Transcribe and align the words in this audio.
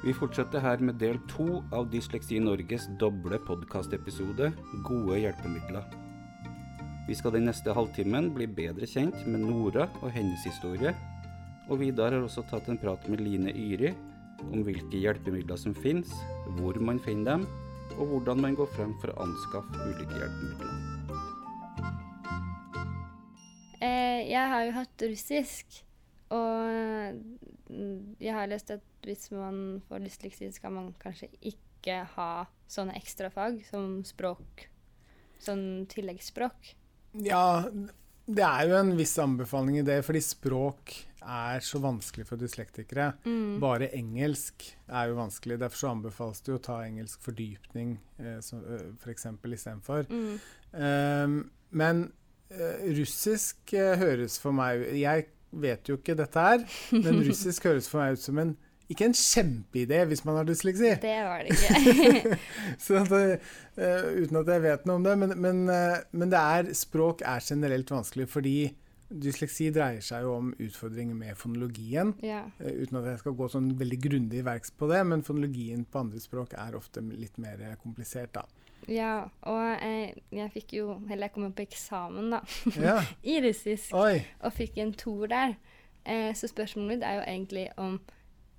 Vi 0.00 0.14
fortsetter 0.16 0.62
her 0.64 0.80
med 0.80 0.96
del 0.96 1.18
to 1.28 1.58
av 1.76 1.90
Dysleksi 1.92 2.38
Norges 2.40 2.86
doble 3.00 3.36
podkastepisode 3.44 4.46
'Gode 4.86 5.18
hjelpemidler'. 5.20 5.90
Vi 7.04 7.16
skal 7.18 7.34
den 7.34 7.44
neste 7.44 7.74
halvtimen 7.76 8.30
bli 8.32 8.46
bedre 8.48 8.88
kjent 8.88 9.26
med 9.26 9.44
Nora 9.44 9.90
og 10.00 10.08
hennes 10.14 10.40
historie. 10.48 10.94
Og 11.68 11.82
Vidar 11.82 12.16
har 12.16 12.24
også 12.24 12.46
tatt 12.48 12.70
en 12.72 12.80
prat 12.80 13.04
med 13.12 13.20
Line 13.20 13.52
Yri 13.52 13.92
om 14.48 14.64
hvilke 14.64 14.96
hjelpemidler 14.96 15.60
som 15.60 15.76
finnes, 15.76 16.08
hvor 16.56 16.80
man 16.80 17.02
finner 17.04 17.36
dem, 17.36 17.46
og 17.98 18.06
hvordan 18.06 18.40
man 18.40 18.56
går 18.56 18.72
frem 18.72 18.96
for 19.02 19.12
å 19.12 19.20
anskaffe 19.26 19.84
ulike 19.84 20.16
hjelpemidler. 20.16 20.72
Eh, 23.84 24.32
jeg 24.32 24.48
har 24.48 24.64
jo 24.64 24.72
hatt 24.80 25.08
russisk, 25.12 25.84
og 26.32 27.20
jeg 28.20 28.34
har 28.36 28.50
lest 28.50 28.72
at 28.74 29.06
hvis 29.06 29.30
man 29.34 29.80
får 29.88 30.04
dysleksi, 30.04 30.50
skal 30.54 30.74
man 30.74 30.90
kanskje 31.00 31.30
ikke 31.52 32.02
ha 32.16 32.32
sånne 32.70 32.96
ekstrafag 32.98 33.62
som 33.68 34.00
språk, 34.06 34.66
sånn 35.42 35.86
tilleggsspråk. 35.90 36.74
Ja, 37.24 37.62
det 38.30 38.44
er 38.46 38.68
jo 38.68 38.76
en 38.78 38.92
viss 38.98 39.16
anbefaling 39.18 39.80
i 39.80 39.86
det, 39.86 40.00
fordi 40.06 40.22
språk 40.22 40.94
er 41.20 41.60
så 41.64 41.80
vanskelig 41.82 42.26
for 42.28 42.40
dyslektikere. 42.40 43.10
Mm. 43.26 43.58
Bare 43.62 43.90
engelsk 43.96 44.64
er 44.86 45.10
jo 45.10 45.18
vanskelig. 45.18 45.58
Derfor 45.60 45.82
så 45.82 45.90
anbefales 45.94 46.40
det 46.46 46.54
å 46.54 46.62
ta 46.64 46.78
engelsk 46.86 47.20
fordypning 47.24 47.98
f.eks. 48.20 48.52
For 48.54 48.78
eh, 48.78 48.86
f.eks. 49.02 49.26
istedenfor. 49.58 50.08
Mm. 50.08 50.38
Um, 50.72 51.36
men 51.76 52.06
russisk 52.96 53.74
eh, 53.78 53.94
høres 54.00 54.38
for 54.42 54.54
meg 54.56 54.82
Jeg 54.98 55.28
vet 55.50 55.88
jo 55.88 55.98
ikke 55.98 56.18
dette 56.18 56.48
her, 56.48 56.66
men 56.94 57.22
russisk 57.28 57.68
høres 57.68 57.88
for 57.90 58.02
meg 58.02 58.18
ut 58.18 58.24
som 58.24 58.42
en 58.42 58.56
ikke 58.90 59.06
en 59.06 59.14
kjempeidé 59.14 60.02
hvis 60.10 60.24
man 60.26 60.40
har 60.40 60.46
dysleksi. 60.48 60.96
Det 61.02 61.16
var 61.22 61.46
det 61.46 61.54
ikke. 61.54 62.36
Så 62.84 62.98
at, 62.98 63.12
uh, 63.14 64.06
uten 64.18 64.40
at 64.42 64.50
jeg 64.50 64.64
vet 64.66 64.86
noe 64.88 64.98
om 64.98 65.06
det. 65.06 65.16
Men, 65.20 65.34
men, 65.38 65.64
uh, 65.70 66.00
men 66.10 66.32
det 66.32 66.40
er, 66.40 66.70
språk 66.74 67.22
er 67.22 67.44
generelt 67.44 67.92
vanskelig 67.94 68.26
fordi 68.32 68.56
dysleksi 69.10 69.72
dreier 69.74 70.02
seg 70.06 70.22
jo 70.26 70.36
om 70.38 70.50
utfordringer 70.54 71.16
med 71.18 71.38
fonologien. 71.38 72.12
ja. 72.26 72.42
Uh, 72.58 72.82
uten 72.82 72.98
at 73.02 73.12
jeg 73.12 73.22
skal 73.22 73.38
gå 73.38 73.50
sånn 73.52 73.70
veldig 73.78 74.00
grundig 74.08 74.42
i 74.42 74.46
verks 74.46 74.74
på 74.74 74.90
det, 74.90 75.04
men 75.06 75.22
fonologien 75.26 75.86
på 75.86 76.02
andre 76.02 76.22
språk 76.22 76.58
er 76.58 76.78
ofte 76.78 77.02
litt 77.14 77.38
mer 77.42 77.62
komplisert, 77.82 78.34
da. 78.34 78.46
Ja, 78.88 79.28
og 79.42 79.58
jeg, 79.82 80.22
jeg 80.32 80.50
fikk 80.54 80.72
jo 80.78 80.86
Eller 81.10 81.26
jeg 81.28 81.32
kom 81.34 81.44
jo 81.48 81.50
på 81.56 81.66
eksamen, 81.66 82.30
da, 82.30 82.40
Ja. 82.88 82.96
i 83.22 83.40
russisk, 83.44 83.92
Oi. 83.94 84.22
og 84.42 84.52
fikk 84.56 84.78
en 84.78 84.92
toer 84.96 85.28
der. 85.34 85.56
Eh, 86.04 86.30
så 86.34 86.48
spørsmålet 86.48 86.94
mitt 86.96 87.02
er 87.04 87.18
jo 87.20 87.26
egentlig 87.28 87.66
om 87.76 87.98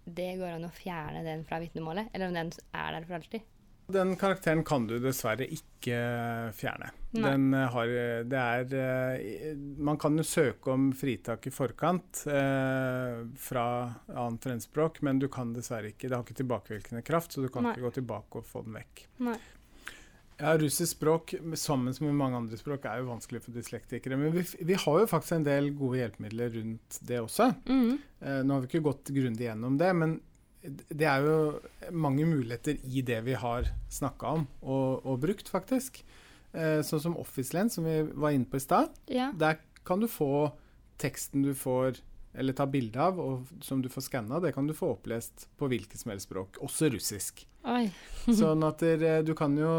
det 0.05 0.36
går 0.39 0.55
an 0.58 0.66
å 0.67 0.73
fjerne 0.73 1.23
den 1.25 1.44
fra 1.45 1.59
vitnemålet, 1.61 2.09
eller 2.13 2.28
om 2.31 2.33
den 2.38 2.50
er 2.73 2.94
der 2.97 3.05
for 3.08 3.19
alltid. 3.19 3.41
Den 3.91 4.13
karakteren 4.16 4.61
kan 4.63 4.86
du 4.88 4.94
dessverre 5.03 5.44
ikke 5.52 5.97
fjerne. 6.56 6.91
Har 7.73 7.89
Det 8.30 8.39
er 8.39 8.75
eh, 8.78 9.56
Man 9.83 9.97
kan 10.00 10.16
jo 10.16 10.23
søke 10.23 10.72
om 10.72 10.91
fritak 10.95 11.47
i 11.50 11.52
forkant 11.52 12.22
eh, 12.31 13.17
fra 13.35 13.66
annet 14.08 14.45
fremmedspråk, 14.45 15.02
men 15.03 15.19
du 15.19 15.28
kan 15.33 15.52
dessverre 15.53 15.91
ikke 15.91 16.08
Det 16.08 16.16
har 16.16 16.23
ikke 16.23 16.39
tilbakevirkende 16.39 17.03
kraft, 17.03 17.33
så 17.35 17.44
du 17.44 17.50
kan 17.52 17.67
Nei. 17.67 17.73
ikke 17.75 17.89
gå 17.89 17.94
tilbake 18.00 18.39
og 18.39 18.47
få 18.47 18.63
den 18.63 18.78
vekk. 18.80 19.03
Nei. 19.28 19.35
Ja, 20.42 20.56
Russisk 20.58 20.95
språk 20.95 21.36
sammen 21.59 21.94
med 21.94 22.16
mange 22.17 22.39
andre 22.39 22.58
språk 22.58 22.88
er 22.89 23.02
jo 23.02 23.11
vanskelig 23.11 23.44
for 23.45 23.53
dyslektikere. 23.53 24.17
Men 24.17 24.34
vi, 24.34 24.44
vi 24.66 24.78
har 24.84 25.03
jo 25.03 25.09
faktisk 25.09 25.38
en 25.38 25.45
del 25.45 25.70
gode 25.78 26.00
hjelpemidler 26.00 26.56
rundt 26.56 26.97
det 27.06 27.20
også. 27.22 27.52
Mm. 27.70 28.00
Eh, 28.22 28.39
nå 28.42 28.56
har 28.56 28.64
vi 28.64 28.72
ikke 28.72 28.88
gått 28.89 29.14
grundig 29.14 29.45
gjennom 29.45 29.78
det, 29.78 29.92
men 29.97 30.17
det 30.89 31.08
er 31.09 31.25
jo 31.25 31.94
mange 31.94 32.25
muligheter 32.30 32.81
i 32.85 33.01
det 33.06 33.19
vi 33.25 33.38
har 33.38 33.69
snakka 33.90 34.35
om 34.38 34.44
og, 34.62 35.06
og 35.06 35.22
brukt, 35.24 35.50
faktisk. 35.50 36.01
Eh, 36.53 36.81
sånn 36.85 37.06
som 37.06 37.18
OfficeLens, 37.22 37.78
som 37.78 37.85
vi 37.85 38.01
var 38.09 38.34
inne 38.34 38.50
på 38.50 38.57
i 38.57 38.66
stad. 38.66 38.91
Ja. 39.13 39.30
Der 39.38 39.62
kan 39.88 40.01
du 40.01 40.09
få 40.09 40.51
teksten 41.01 41.46
du 41.46 41.53
får 41.57 42.01
eller 42.34 42.53
ta 42.56 42.66
bilde 42.68 43.00
av, 43.02 43.18
og 43.19 43.50
som 43.64 43.81
du 43.84 43.90
får 43.92 44.06
skanna, 44.08 44.40
det 44.40 44.53
kan 44.56 44.68
du 44.68 44.74
få 44.74 44.94
opplest 44.96 45.50
på 45.59 45.68
hvilket 45.72 46.00
som 46.00 46.14
helst 46.14 46.30
språk, 46.30 46.58
også 46.64 46.90
russisk. 46.94 47.44
Sånn 48.40 48.64
at 48.66 48.80
der, 48.81 49.22
du, 49.28 49.34
kan 49.38 49.53
jo, 49.58 49.72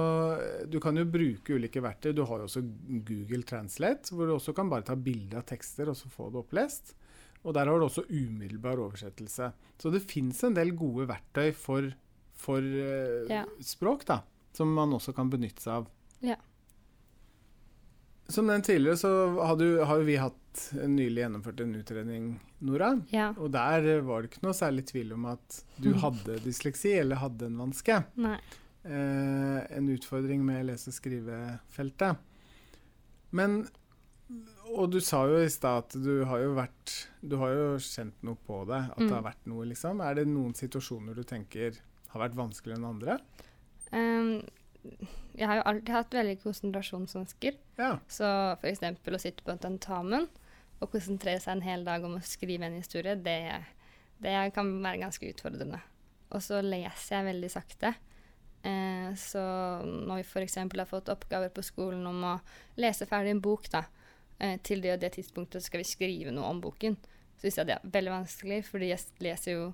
du 0.70 0.76
kan 0.82 0.96
jo 0.98 1.04
bruke 1.08 1.56
ulike 1.56 1.80
verktøy. 1.82 2.12
Du 2.14 2.24
har 2.28 2.42
jo 2.42 2.48
også 2.50 2.62
Google 3.08 3.42
Translate, 3.48 4.12
hvor 4.14 4.28
du 4.28 4.34
også 4.36 4.54
kan 4.56 4.70
bare 4.70 4.84
ta 4.86 4.94
bilde 4.98 5.38
av 5.40 5.46
tekster 5.48 5.90
og 5.90 5.96
så 5.98 6.10
få 6.12 6.28
det 6.34 6.42
opplest. 6.44 6.94
Og 7.42 7.56
der 7.56 7.66
har 7.66 7.78
du 7.80 7.88
også 7.88 8.04
umiddelbar 8.06 8.78
oversettelse. 8.78 9.48
Så 9.82 9.90
det 9.90 10.04
fins 10.06 10.44
en 10.46 10.54
del 10.54 10.70
gode 10.78 11.08
verktøy 11.10 11.50
for, 11.58 11.88
for 12.38 12.62
eh, 12.62 13.26
Ja. 13.32 13.44
språk, 13.64 14.04
da, 14.06 14.20
som 14.54 14.70
man 14.76 14.92
også 14.94 15.14
kan 15.16 15.30
benytte 15.32 15.64
seg 15.64 15.80
av. 15.80 15.88
Ja. 16.22 16.36
Som 18.32 18.46
nevnt 18.48 18.64
tidligere, 18.68 18.96
så 18.96 19.10
har, 19.44 19.56
du, 19.60 19.66
har 19.84 20.00
vi 20.06 20.14
hatt 20.16 20.62
nylig 20.88 21.20
gjennomført 21.22 21.60
en 21.64 21.74
utredning, 21.76 22.26
Nora. 22.64 22.94
Ja. 23.12 23.30
Og 23.36 23.50
der 23.52 24.00
var 24.06 24.22
det 24.24 24.30
ikke 24.32 24.44
noe 24.46 24.56
særlig 24.56 24.86
tvil 24.88 25.12
om 25.16 25.26
at 25.32 25.58
du 25.82 25.90
hadde 26.00 26.38
dysleksi 26.44 26.94
eller 27.00 27.20
hadde 27.20 27.48
en 27.50 27.58
vanske 27.60 27.98
Nei. 28.22 28.36
eh, 28.84 29.60
en 29.76 29.88
utfordring 29.92 30.44
med 30.46 30.66
lese- 30.70 30.88
og 30.92 30.96
skrivefeltet. 30.98 32.16
Men 33.32 33.62
Og 34.72 34.88
du 34.92 35.00
sa 35.04 35.26
jo 35.28 35.42
i 35.44 35.48
stad 35.52 35.82
at 35.82 35.96
du 36.00 36.22
har 36.24 36.38
jo 36.40 36.54
vært 36.56 36.92
Du 37.20 37.34
har 37.36 37.50
jo 37.52 37.64
kjent 37.84 38.14
noe 38.24 38.38
på 38.46 38.62
det, 38.70 38.78
at 38.90 38.96
det 38.96 39.08
Mm. 39.10 39.12
har 39.18 39.22
vært 39.26 39.46
noe, 39.50 39.64
liksom. 39.68 40.00
Er 40.00 40.14
det 40.14 40.26
noen 40.28 40.54
situasjoner 40.56 41.14
du 41.14 41.22
tenker 41.24 41.76
har 42.08 42.20
vært 42.28 42.36
vanskeligere 42.38 42.78
enn 42.78 42.88
andre? 42.88 43.18
Ehm, 43.92 44.46
jeg 44.82 45.48
har 45.48 45.58
jo 45.58 45.66
alltid 45.70 45.94
hatt 45.94 46.14
veldig 46.16 46.36
konsentrasjonsvansker. 46.42 47.58
Ja. 47.78 47.92
Så 48.10 48.28
f.eks. 48.58 48.82
å 48.82 49.22
sitte 49.22 49.44
på 49.46 49.54
en 49.54 49.62
tentamen 49.62 50.28
og 50.82 50.90
konsentrere 50.92 51.40
seg 51.40 51.56
en 51.56 51.66
hel 51.66 51.84
dag 51.86 52.04
om 52.04 52.18
å 52.18 52.24
skrive 52.26 52.66
en 52.66 52.78
historie, 52.78 53.14
det, 53.14 53.38
det 54.22 54.34
kan 54.56 54.70
være 54.82 55.04
ganske 55.04 55.28
utfordrende. 55.30 55.78
Og 56.32 56.42
så 56.42 56.62
leser 56.64 57.18
jeg 57.18 57.28
veldig 57.28 57.50
sakte. 57.52 57.92
Eh, 58.62 59.10
så 59.18 59.42
når 59.84 60.22
vi 60.22 60.26
f.eks. 60.26 60.58
har 60.62 60.90
fått 60.90 61.10
oppgaver 61.12 61.52
på 61.54 61.64
skolen 61.66 62.06
om 62.08 62.24
å 62.26 62.36
lese 62.80 63.08
ferdig 63.10 63.36
en 63.36 63.44
bok, 63.44 63.68
da, 63.72 63.84
eh, 64.38 64.58
til 64.62 64.82
det 64.84 64.96
og 64.96 65.02
det 65.02 65.14
tidspunktet 65.18 65.64
skal 65.64 65.82
vi 65.82 65.88
skrive 65.88 66.34
noe 66.34 66.50
om 66.50 66.62
boken, 66.62 66.98
så 67.36 67.46
syns 67.46 67.62
jeg 67.62 67.70
det 67.70 67.78
er 67.78 67.94
veldig 67.96 68.14
vanskelig, 68.16 68.60
fordi 68.68 68.90
jeg 68.92 69.24
leser 69.24 69.56
jo 69.58 69.70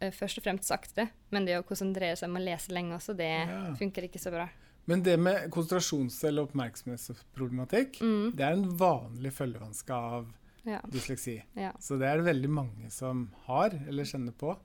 først 0.00 0.38
og 0.38 0.44
fremst 0.44 0.64
saktere, 0.70 1.08
Men 1.30 1.44
det 1.44 1.58
å 1.58 1.64
konsentrere 1.66 2.16
seg 2.16 2.28
om 2.30 2.36
å 2.36 2.44
lese 2.44 2.70
lenge 2.72 2.94
også, 2.96 3.16
det 3.16 3.28
Ja. 3.48 3.74
funker 3.74 4.02
ikke 4.08 4.18
så 4.22 4.30
bra. 4.30 4.48
Men 4.86 5.02
det 5.02 5.18
med 5.20 5.50
konsentrasjons- 5.50 6.24
eller 6.24 6.46
oppmerksomhetsproblematikk, 6.46 7.98
Mm, 8.00 8.36
det 8.36 8.40
er 8.44 8.52
en 8.52 8.76
vanlig 8.78 9.32
følgevanske 9.32 9.90
av 9.90 10.26
ja. 10.64 10.80
dysleksi. 10.88 11.42
ja. 11.56 11.72
Så 11.78 11.98
det 11.98 12.06
er 12.08 12.16
det 12.22 12.26
veldig 12.34 12.48
mange 12.50 12.90
som 12.90 13.30
har, 13.46 13.70
eller 13.88 14.04
kjenner 14.04 14.32
på. 14.32 14.56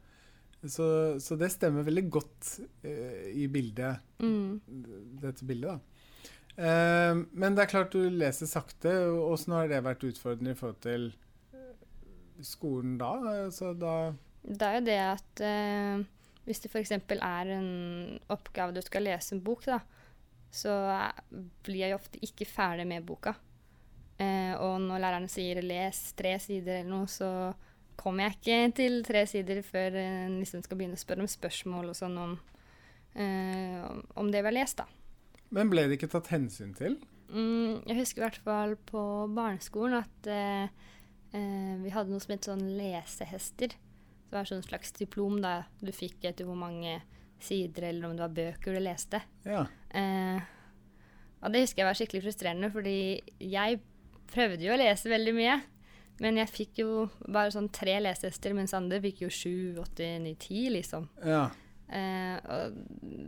Så, 0.65 1.19
så 1.19 1.37
det 1.37 1.51
stemmer 1.51 1.83
veldig 1.83 2.09
godt 2.09 2.59
uh, 2.85 3.27
i 3.35 3.47
bildet, 3.47 3.99
Mm. 4.19 4.61
dette 5.19 5.43
bildet, 5.45 5.67
da. 5.73 5.79
Uh, 6.55 7.25
men 7.33 7.55
det 7.55 7.63
er 7.63 7.71
klart 7.71 7.91
du 7.91 8.09
leser 8.09 8.45
sakte. 8.47 8.93
Åssen 9.11 9.51
har 9.53 9.67
det 9.67 9.83
vært 9.83 10.05
utfordrende 10.07 10.51
i 10.51 10.53
forhold 10.53 10.79
til 10.81 11.13
eh, 11.53 11.73
skolen 12.41 12.97
da? 12.97 13.15
Altså, 13.47 13.73
da 13.77 14.13
Det 14.43 14.61
er 14.67 14.75
jo 14.79 14.85
det 14.85 14.99
at 14.99 15.41
eh, 15.47 16.03
hvis 16.45 16.59
det 16.59 16.71
f.eks. 16.73 16.91
er 16.91 17.51
en 17.55 18.19
oppgave 18.33 18.73
du 18.75 18.81
skal 18.83 19.05
lese 19.07 19.35
en 19.35 19.41
bok, 19.43 19.63
da, 19.65 19.79
så 20.53 20.73
blir 21.63 21.79
jeg 21.85 21.93
jo 21.93 21.99
ofte 22.01 22.19
ikke 22.21 22.45
ferdig 22.49 22.85
med 22.89 23.05
boka. 23.07 23.33
Eh, 24.19 24.53
og 24.59 24.81
når 24.83 24.99
læreren 25.01 25.29
sier 25.31 25.61
'les 25.63 26.13
tre 26.15 26.35
sider' 26.39 26.81
eller 26.81 26.89
noe, 26.89 27.07
så 27.07 27.53
kommer 27.97 28.23
jeg 28.23 28.35
ikke 28.37 28.75
til 28.75 29.03
tre 29.03 29.25
sider 29.25 29.61
før 29.63 29.95
en 29.95 30.39
liksom 30.41 30.61
skal 30.63 30.77
begynne 30.77 30.97
å 30.99 31.05
spørre 31.05 31.21
om 31.21 31.27
spørsmål 31.27 31.89
og 31.89 31.95
sånn 31.95 32.17
om, 32.17 32.39
eh, 33.15 33.81
om- 33.89 34.03
om 34.15 34.31
det 34.31 34.41
vi 34.43 34.47
har 34.51 34.51
lest, 34.53 34.77
da. 34.77 34.85
Men 35.51 35.69
ble 35.69 35.87
det 35.87 35.99
ikke 35.99 36.11
tatt 36.11 36.27
hensyn 36.27 36.75
til? 36.75 36.97
Mm, 37.29 37.85
jeg 37.87 37.97
husker 37.97 38.21
i 38.21 38.25
hvert 38.29 38.43
fall 38.43 38.75
på 38.75 39.33
barneskolen 39.33 39.93
at 40.03 40.27
eh, 40.27 40.63
eh, 41.33 41.77
vi 41.81 41.89
hadde 41.89 42.09
noe 42.09 42.19
som 42.19 42.31
het 42.33 42.41
sånn 42.45 42.77
lesehester. 42.77 43.73
Det 44.33 44.39
var 44.39 44.47
sånn 44.49 44.63
slags 44.65 44.95
diplom 44.97 45.35
da 45.43 45.59
du 45.77 45.91
fikk 45.93 46.23
etter 46.25 46.47
hvor 46.47 46.57
mange 46.57 46.95
sider 47.43 47.91
eller 47.91 48.07
om 48.07 48.15
det 48.17 48.23
var 48.23 48.31
bøker 48.33 48.73
du 48.73 48.79
leste. 48.81 49.19
Ja. 49.45 49.67
Eh, 49.93 50.39
og 51.43 51.53
det 51.53 51.61
husker 51.61 51.83
jeg 51.83 51.89
var 51.89 51.99
skikkelig 51.99 52.23
frustrerende, 52.23 52.71
fordi 52.73 52.95
jeg 53.37 53.77
prøvde 54.31 54.65
jo 54.65 54.73
å 54.73 54.79
lese 54.79 55.11
veldig 55.11 55.33
mye. 55.37 55.59
Men 56.23 56.39
jeg 56.41 56.49
fikk 56.49 56.81
jo 56.81 56.87
bare 57.27 57.53
sånn 57.53 57.69
tre 57.73 57.99
lesehester, 58.01 58.55
mens 58.57 58.73
andre 58.73 58.97
fikk 59.03 59.21
jo 59.25 59.29
sju, 59.33 59.53
åtte, 59.83 60.07
ni, 60.23 60.33
ti, 60.41 60.65
liksom. 60.73 61.05
ja. 61.21 61.45
Eh, 61.93 62.37
og 62.49 62.77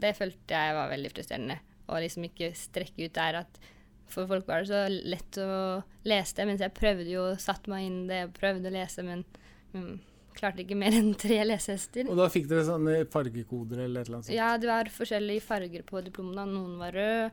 det 0.01 0.15
følte 0.17 0.57
jeg 0.57 0.73
var 0.73 0.89
veldig 0.89 1.13
frustrerende. 1.13 1.59
Å 1.85 2.01
liksom 2.01 2.25
ikke 2.25 2.49
strekke 2.57 3.05
ut 3.05 3.13
der 3.13 3.43
at 3.43 3.61
for 4.09 4.25
folk 4.29 4.49
var 4.49 4.63
det 4.63 4.71
så 4.71 4.81
lett 4.89 5.37
å 5.41 5.83
lese 6.09 6.39
det, 6.39 6.49
mens 6.49 6.65
jeg 6.65 6.73
prøvde 6.77 7.07
jo, 7.09 7.27
satte 7.41 7.69
meg 7.69 7.85
inn 7.85 8.03
det 8.09 8.23
og 8.25 8.35
prøvde 8.37 8.71
å 8.71 8.73
lese, 8.73 9.05
men 9.05 9.21
mm, 9.73 9.95
klarte 10.37 10.63
ikke 10.63 10.77
mer 10.79 10.95
enn 10.97 11.13
tre 11.19 11.39
lesehester. 11.45 12.09
Og 12.11 12.19
da 12.19 12.27
fikk 12.31 12.49
dere 12.51 12.65
sånne 12.67 12.97
fargekoder 13.11 13.85
eller 13.85 14.03
et 14.03 14.09
eller 14.09 14.19
annet 14.19 14.29
sånt? 14.29 14.35
Ja, 14.37 14.51
det 14.61 14.69
var 14.69 14.91
forskjellige 14.93 15.45
farger 15.45 15.85
på 15.87 16.03
diplomene. 16.05 16.45
Noen 16.51 16.77
var 16.81 16.95
røde, 16.95 17.31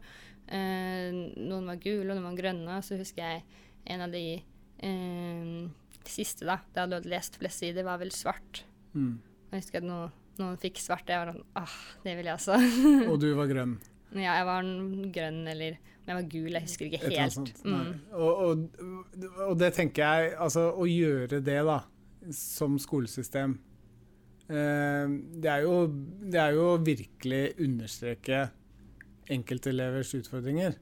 eh, 0.49 1.21
noen 1.43 1.69
var 1.71 1.83
gule, 1.83 2.09
og 2.09 2.17
noen 2.17 2.31
var 2.31 2.41
grønne. 2.41 2.81
Så 2.87 2.99
husker 3.01 3.23
jeg 3.27 3.45
en 3.93 4.07
av 4.07 4.15
de 4.15 4.25
eh, 4.39 5.53
siste, 6.09 6.47
da, 6.49 6.61
da 6.73 6.85
jeg 6.85 6.95
hadde 6.95 7.13
lest 7.13 7.39
flest 7.43 7.63
sider, 7.63 7.87
var 7.87 8.03
vel 8.03 8.13
svart. 8.15 8.65
Mm. 8.95 9.17
Jeg 9.53 9.65
husker 9.65 9.83
at 9.83 9.89
noen, 9.89 10.19
noen 10.41 10.61
fikk 10.61 10.81
svart, 10.83 11.11
jeg 11.11 11.21
var 11.21 11.35
sånn 11.35 11.49
ah, 11.61 11.81
det 12.05 12.19
vil 12.19 12.31
jeg 12.31 12.39
også. 12.39 12.61
Og 13.11 13.19
du 13.23 13.33
var 13.39 13.51
grønn? 13.51 13.81
ja, 14.13 14.37
jeg 14.37 14.45
var 14.45 14.67
grønn, 15.15 15.41
eller 15.49 15.79
jeg 16.03 16.17
var 16.19 16.27
gul, 16.29 16.49
jeg 16.51 16.67
husker 16.67 16.89
ikke 16.89 17.11
helt. 17.13 17.53
Mm. 17.65 17.93
Og, 18.19 18.43
og, 18.45 18.65
og 19.47 19.55
det 19.61 19.71
tenker 19.77 20.03
jeg 20.03 20.33
Altså, 20.35 20.67
å 20.75 20.87
gjøre 20.89 21.39
det, 21.45 21.59
da, 21.69 21.79
som 22.31 22.79
skolesystem 22.79 23.57
eh, 24.49 25.09
det, 25.43 25.49
er 25.51 25.65
jo, 25.67 25.87
det 26.33 26.41
er 26.41 26.55
jo 26.57 26.77
virkelig 26.85 27.43
understreke 27.63 28.45
enkeltelevers 29.33 30.15
utfordringer. 30.19 30.77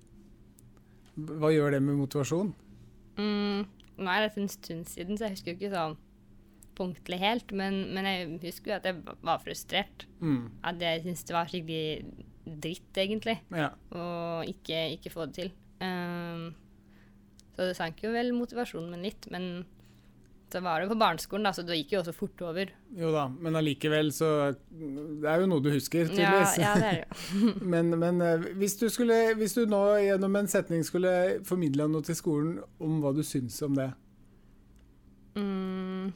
Hva 1.21 1.51
gjør 1.53 1.77
det 1.77 1.83
med 1.85 1.99
motivasjon? 2.01 2.53
Mm, 3.21 3.67
nå 4.01 4.09
er 4.13 4.25
dette 4.27 4.41
en 4.41 4.49
stund 4.53 4.87
siden, 4.89 5.19
så 5.19 5.27
jeg 5.29 5.37
husker 5.37 5.53
jo 5.53 5.59
ikke 5.59 5.75
sånn 5.75 5.99
punktlig 6.81 7.19
helt, 7.21 7.53
men, 7.53 7.83
men 7.93 8.07
jeg 8.09 8.29
husker 8.47 8.73
jo 8.73 8.77
at 8.79 8.87
jeg 8.89 9.17
var 9.27 9.43
frustrert. 9.43 10.07
Mm. 10.25 10.47
At 10.65 10.81
jeg 10.81 11.03
syntes 11.05 11.27
det 11.29 11.37
var 11.37 11.51
skikkelig 11.51 11.85
dritt, 12.65 12.91
egentlig, 12.99 13.37
Ja. 13.55 13.69
å 13.93 14.07
ikke, 14.49 14.87
ikke 14.97 15.13
få 15.13 15.27
det 15.29 15.37
til. 15.37 15.51
Um, 15.85 16.49
så 17.55 17.69
det 17.69 17.77
sank 17.77 18.01
jo 18.03 18.15
vel 18.15 18.33
motivasjonen 18.37 18.89
min 18.95 19.05
litt, 19.05 19.29
men 19.33 19.67
så 20.51 20.61
var 20.65 20.81
det 20.83 20.89
på 20.91 20.97
barneskolen, 20.99 21.45
da, 21.47 21.53
så 21.55 21.63
det 21.67 21.77
gikk 21.79 21.93
jo 21.95 22.01
også 22.01 22.13
fort 22.17 22.43
over. 22.43 22.73
Jo 22.99 23.11
da, 23.15 23.29
men 23.31 23.55
allikevel 23.59 24.11
så 24.15 24.29
Det 24.71 25.29
er 25.31 25.41
jo 25.45 25.49
noe 25.51 25.63
du 25.63 25.71
husker, 25.71 26.09
tydeligvis. 26.11 26.57
ja, 26.59 26.73
det 26.75 26.89
er 26.91 26.99
det 26.99 27.05
jo. 27.07 27.53
Men, 27.75 27.91
men 28.03 28.21
eh, 28.25 28.47
hvis, 28.59 28.75
du 28.81 28.89
skulle, 28.91 29.17
hvis 29.39 29.55
du 29.55 29.63
nå 29.71 29.81
gjennom 30.03 30.37
en 30.41 30.51
setning 30.51 30.83
skulle 30.87 31.13
formidla 31.47 31.87
noe 31.91 32.03
til 32.07 32.19
skolen 32.19 32.59
om 32.83 32.99
hva 33.05 33.15
du 33.17 33.23
syns 33.27 33.61
om 33.67 33.79
det 33.79 33.91
Mm, 35.39 36.11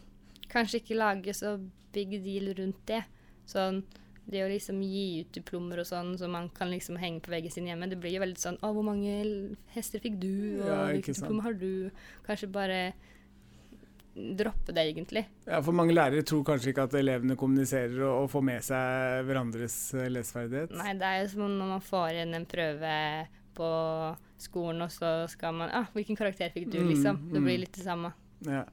kanskje 0.50 0.80
ikke 0.80 0.96
lage 0.98 1.34
så 1.38 1.56
big 1.94 2.16
deal 2.24 2.50
rundt 2.58 2.80
det. 2.90 3.04
Sånn, 3.46 3.82
det 4.26 4.40
å 4.42 4.48
liksom 4.50 4.80
gi 4.82 5.20
ut 5.22 5.32
diplomer 5.36 5.82
og 5.82 5.86
sånn, 5.88 6.14
så 6.18 6.26
man 6.32 6.48
kan 6.56 6.70
liksom 6.72 6.96
henge 6.98 7.20
på 7.24 7.30
veggen 7.34 7.52
sin 7.52 7.68
hjemme, 7.68 7.86
det 7.90 7.98
blir 8.00 8.16
jo 8.16 8.22
veldig 8.24 8.40
sånn 8.40 8.56
Å, 8.64 8.70
hvor 8.72 8.86
mange 8.86 9.12
hester 9.74 10.00
fikk 10.02 10.16
du? 10.22 10.30
Og 10.64 10.70
Ja, 10.70 10.78
hvilket 10.90 11.20
diplom 11.20 11.42
har 11.44 11.58
du? 11.60 11.90
Kanskje 12.26 12.48
bare 12.50 12.78
droppe 14.14 14.72
det, 14.72 14.84
egentlig. 14.92 15.24
Ja, 15.46 15.60
For 15.62 15.74
mange 15.76 15.94
lærere 15.94 16.22
tror 16.26 16.44
kanskje 16.46 16.70
ikke 16.72 16.86
at 16.86 16.94
elevene 16.98 17.36
kommuniserer 17.38 17.96
og, 18.04 18.24
og 18.24 18.28
får 18.32 18.44
med 18.46 18.66
seg 18.66 19.24
hverandres 19.28 19.78
eh, 19.96 20.10
leseferdighet. 20.12 20.76
Nei, 20.78 20.94
det 21.00 21.08
er 21.08 21.22
jo 21.22 21.32
som 21.34 21.56
når 21.58 21.72
man 21.74 21.84
får 21.84 22.20
inn 22.22 22.36
en 22.38 22.46
prøve 22.48 22.94
på 23.54 23.70
skolen, 24.44 24.84
og 24.86 24.92
så 24.92 25.12
skal 25.30 25.54
man 25.56 25.70
ah, 25.70 25.90
'Hvilken 25.94 26.18
karakter 26.18 26.50
fikk 26.54 26.70
du?' 26.72 26.80
Mm, 26.82 26.88
liksom. 26.90 27.20
Det 27.30 27.40
mm. 27.40 27.44
blir 27.46 27.60
litt 27.62 27.76
det 27.76 27.86
samme. 27.86 28.12
Ja. 28.46 28.64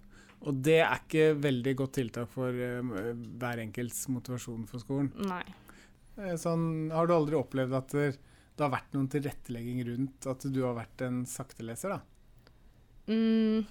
Og 0.41 0.57
det 0.65 0.79
er 0.81 0.97
ikke 0.97 1.35
veldig 1.37 1.73
godt 1.77 1.97
tiltak 1.99 2.29
for 2.33 2.49
uh, 2.49 3.13
hver 3.13 3.61
enkelts 3.61 4.07
motivasjon 4.09 4.65
for 4.69 4.81
skolen. 4.81 5.11
Nei. 5.29 5.43
Eh, 6.17 6.33
Sånn, 6.41 6.89
har 6.93 7.07
du 7.07 7.13
aldri 7.13 7.37
opplevd 7.37 7.77
at 7.77 7.93
det, 7.93 8.07
det 8.57 8.65
har 8.65 8.73
vært 8.73 8.95
noen 8.97 9.09
tilrettelegging 9.11 9.83
rundt 9.91 10.27
at 10.31 10.47
du 10.49 10.63
har 10.65 10.73
vært 10.79 11.05
en 11.05 11.21
sakteleser, 11.29 11.93
da? 11.93 12.01
Mm, 13.11 13.69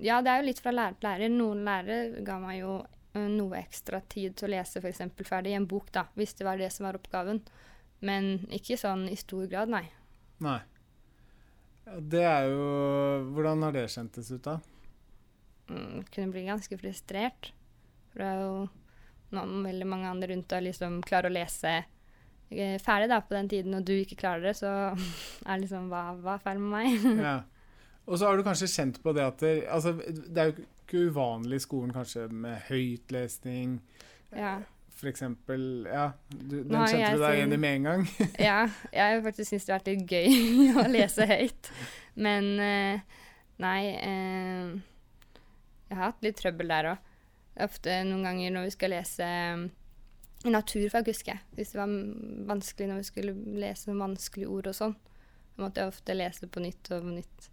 ja, 0.00 0.20
det 0.22 0.30
er 0.30 0.42
jo 0.42 0.48
litt 0.48 0.62
fra 0.62 0.72
lærer 0.74 0.98
til 0.98 1.08
lærer. 1.08 1.34
Noen 1.34 1.64
lærere 1.66 2.24
ga 2.26 2.38
meg 2.42 2.60
jo 2.60 2.78
eh, 2.82 3.28
noe 3.28 3.58
ekstra 3.60 4.00
tid 4.10 4.36
til 4.38 4.48
å 4.48 4.52
lese 4.54 4.82
f.eks. 4.82 5.04
ferdig 5.26 5.56
en 5.58 5.68
bok, 5.68 5.90
da, 5.94 6.06
hvis 6.18 6.36
det 6.38 6.46
var 6.46 6.60
det 6.60 6.70
som 6.74 6.88
var 6.88 6.98
oppgaven. 6.98 7.42
Men 8.06 8.34
ikke 8.54 8.78
sånn 8.78 9.08
i 9.10 9.16
stor 9.18 9.48
grad, 9.50 9.72
nei. 9.72 9.84
Nei. 10.44 10.60
Det 11.88 12.20
er 12.20 12.50
jo 12.50 12.64
Hvordan 13.32 13.64
har 13.64 13.72
det 13.74 13.88
kjentes 13.90 14.28
ut, 14.30 14.44
da? 14.44 14.58
Mm, 15.68 16.04
kunne 16.12 16.32
bli 16.32 16.44
ganske 16.46 16.78
frustrert. 16.80 17.52
For 18.12 18.22
det 18.22 18.28
er 18.28 18.42
jo 18.44 18.58
noen, 19.34 19.62
veldig 19.66 19.88
mange 19.88 20.10
andre 20.10 20.30
rundt 20.32 20.48
deg 20.52 20.68
liksom 20.68 21.00
klarer 21.04 21.28
å 21.28 21.34
lese 21.34 21.74
eh, 21.78 22.78
ferdig 22.80 23.10
da, 23.12 23.20
på 23.24 23.36
den 23.36 23.50
tiden, 23.50 23.76
og 23.76 23.84
du 23.88 23.94
ikke 23.96 24.20
klarer 24.20 24.50
det, 24.50 24.56
så 24.60 24.72
er 25.48 25.62
liksom 25.62 25.90
hva, 25.92 26.10
hva 26.22 26.36
er 26.38 26.44
feil 26.44 26.62
med 26.64 26.74
meg? 26.78 27.22
Ja. 27.24 27.38
Og 28.08 28.18
så 28.18 28.28
har 28.28 28.38
du 28.38 28.44
kanskje 28.46 28.70
kjent 28.72 28.98
på 29.04 29.12
det 29.16 29.24
at 29.26 29.42
det, 29.44 29.52
altså, 29.68 29.92
det 30.08 30.40
er 30.40 30.50
jo 30.50 30.64
ikke 30.88 31.10
uvanlig 31.10 31.60
i 31.60 31.64
skolen 31.66 31.92
kanskje 31.92 32.24
med 32.32 32.62
høytlesning, 32.70 33.74
ja. 34.32 34.54
for 34.96 35.10
eksempel. 35.10 35.84
Ja, 35.84 36.06
du, 36.32 36.62
den 36.62 36.72
kjente 36.72 37.02
jeg 37.02 37.18
du 37.18 37.24
deg 37.26 37.40
igjen 37.40 37.52
i 37.52 37.58
med 37.60 37.76
en 37.76 37.88
gang. 37.90 38.06
ja, 38.48 38.60
jeg 38.94 39.02
har 39.14 39.24
faktisk 39.26 39.50
syntes 39.50 39.68
det 39.68 39.74
har 39.74 39.82
vært 39.82 39.90
litt 39.92 40.14
gøy 40.14 40.78
å 40.82 40.86
lese 40.94 41.26
høyt. 41.28 41.72
Men 42.18 42.48
eh, 42.64 43.18
nei 43.62 43.82
eh, 43.92 44.72
Jeg 45.88 45.98
har 45.98 46.08
hatt 46.08 46.24
litt 46.24 46.40
trøbbel 46.40 46.72
der 46.72 46.90
òg. 46.94 47.04
Ofte 47.68 48.00
noen 48.06 48.24
ganger 48.24 48.54
når 48.54 48.68
vi 48.68 48.72
skal 48.72 48.92
lese 48.94 49.28
i 50.46 50.50
naturfag, 50.54 51.10
husker 51.10 51.34
jeg. 51.34 51.44
Hvis 51.58 51.74
det 51.74 51.80
var 51.82 51.92
vanskelig 52.48 52.88
når 52.88 53.02
vi 53.02 53.06
skulle 53.10 53.36
lese 53.58 53.92
vanskelige 53.92 54.50
ord 54.54 54.72
og 54.72 54.80
sånn. 54.80 54.98
Da 55.56 55.64
måtte 55.66 55.82
jeg 55.82 55.92
ofte 55.92 56.16
lese 56.16 56.46
det 56.46 56.52
på 56.54 56.62
nytt 56.62 56.92
og 56.94 57.04
på 57.04 57.14
nytt. 57.18 57.48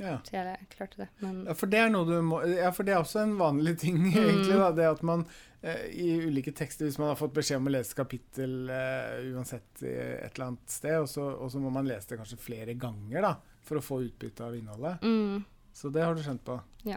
Ja. 0.00 0.16
Så 0.24 0.32
jeg 0.32 0.66
klarte 0.72 1.02
det. 1.02 1.08
Men 1.20 1.42
Ja, 1.44 1.54
for 1.60 1.68
det 1.70 1.78
er 1.82 1.90
noe 1.92 2.08
du 2.08 2.16
må 2.24 2.40
Ja, 2.48 2.70
for 2.72 2.88
det 2.88 2.94
er 2.94 3.02
også 3.02 3.20
en 3.22 3.34
vanlig 3.40 3.76
ting, 3.82 3.98
egentlig. 4.14 4.56
da, 4.56 4.70
Det 4.72 4.86
at 4.88 5.02
man 5.04 5.26
eh, 5.60 5.86
i 5.92 6.08
ulike 6.24 6.54
tekster, 6.56 6.88
hvis 6.88 6.96
man 6.98 7.12
har 7.12 7.18
fått 7.20 7.34
beskjed 7.36 7.60
om 7.60 7.68
å 7.68 7.74
lese 7.74 7.96
kapittel 7.98 8.70
eh, 8.72 9.20
uansett 9.34 9.84
i 9.84 9.92
et 9.92 10.32
eller 10.34 10.46
annet 10.50 10.72
sted, 10.72 10.96
og 11.02 11.08
så, 11.12 11.26
og 11.36 11.52
så 11.52 11.60
må 11.60 11.72
man 11.74 11.88
lese 11.90 12.14
det 12.14 12.20
kanskje 12.22 12.40
flere 12.40 12.74
ganger 12.80 13.26
da, 13.28 13.34
for 13.68 13.76
å 13.80 13.84
få 13.84 14.00
utbytte 14.08 14.46
av 14.48 14.56
innholdet. 14.56 15.04
mm, 15.04 15.44
Så 15.76 15.92
det 15.92 16.02
har 16.06 16.16
du 16.16 16.24
skjønt 16.24 16.44
på? 16.48 16.56
Ja. 16.88 16.96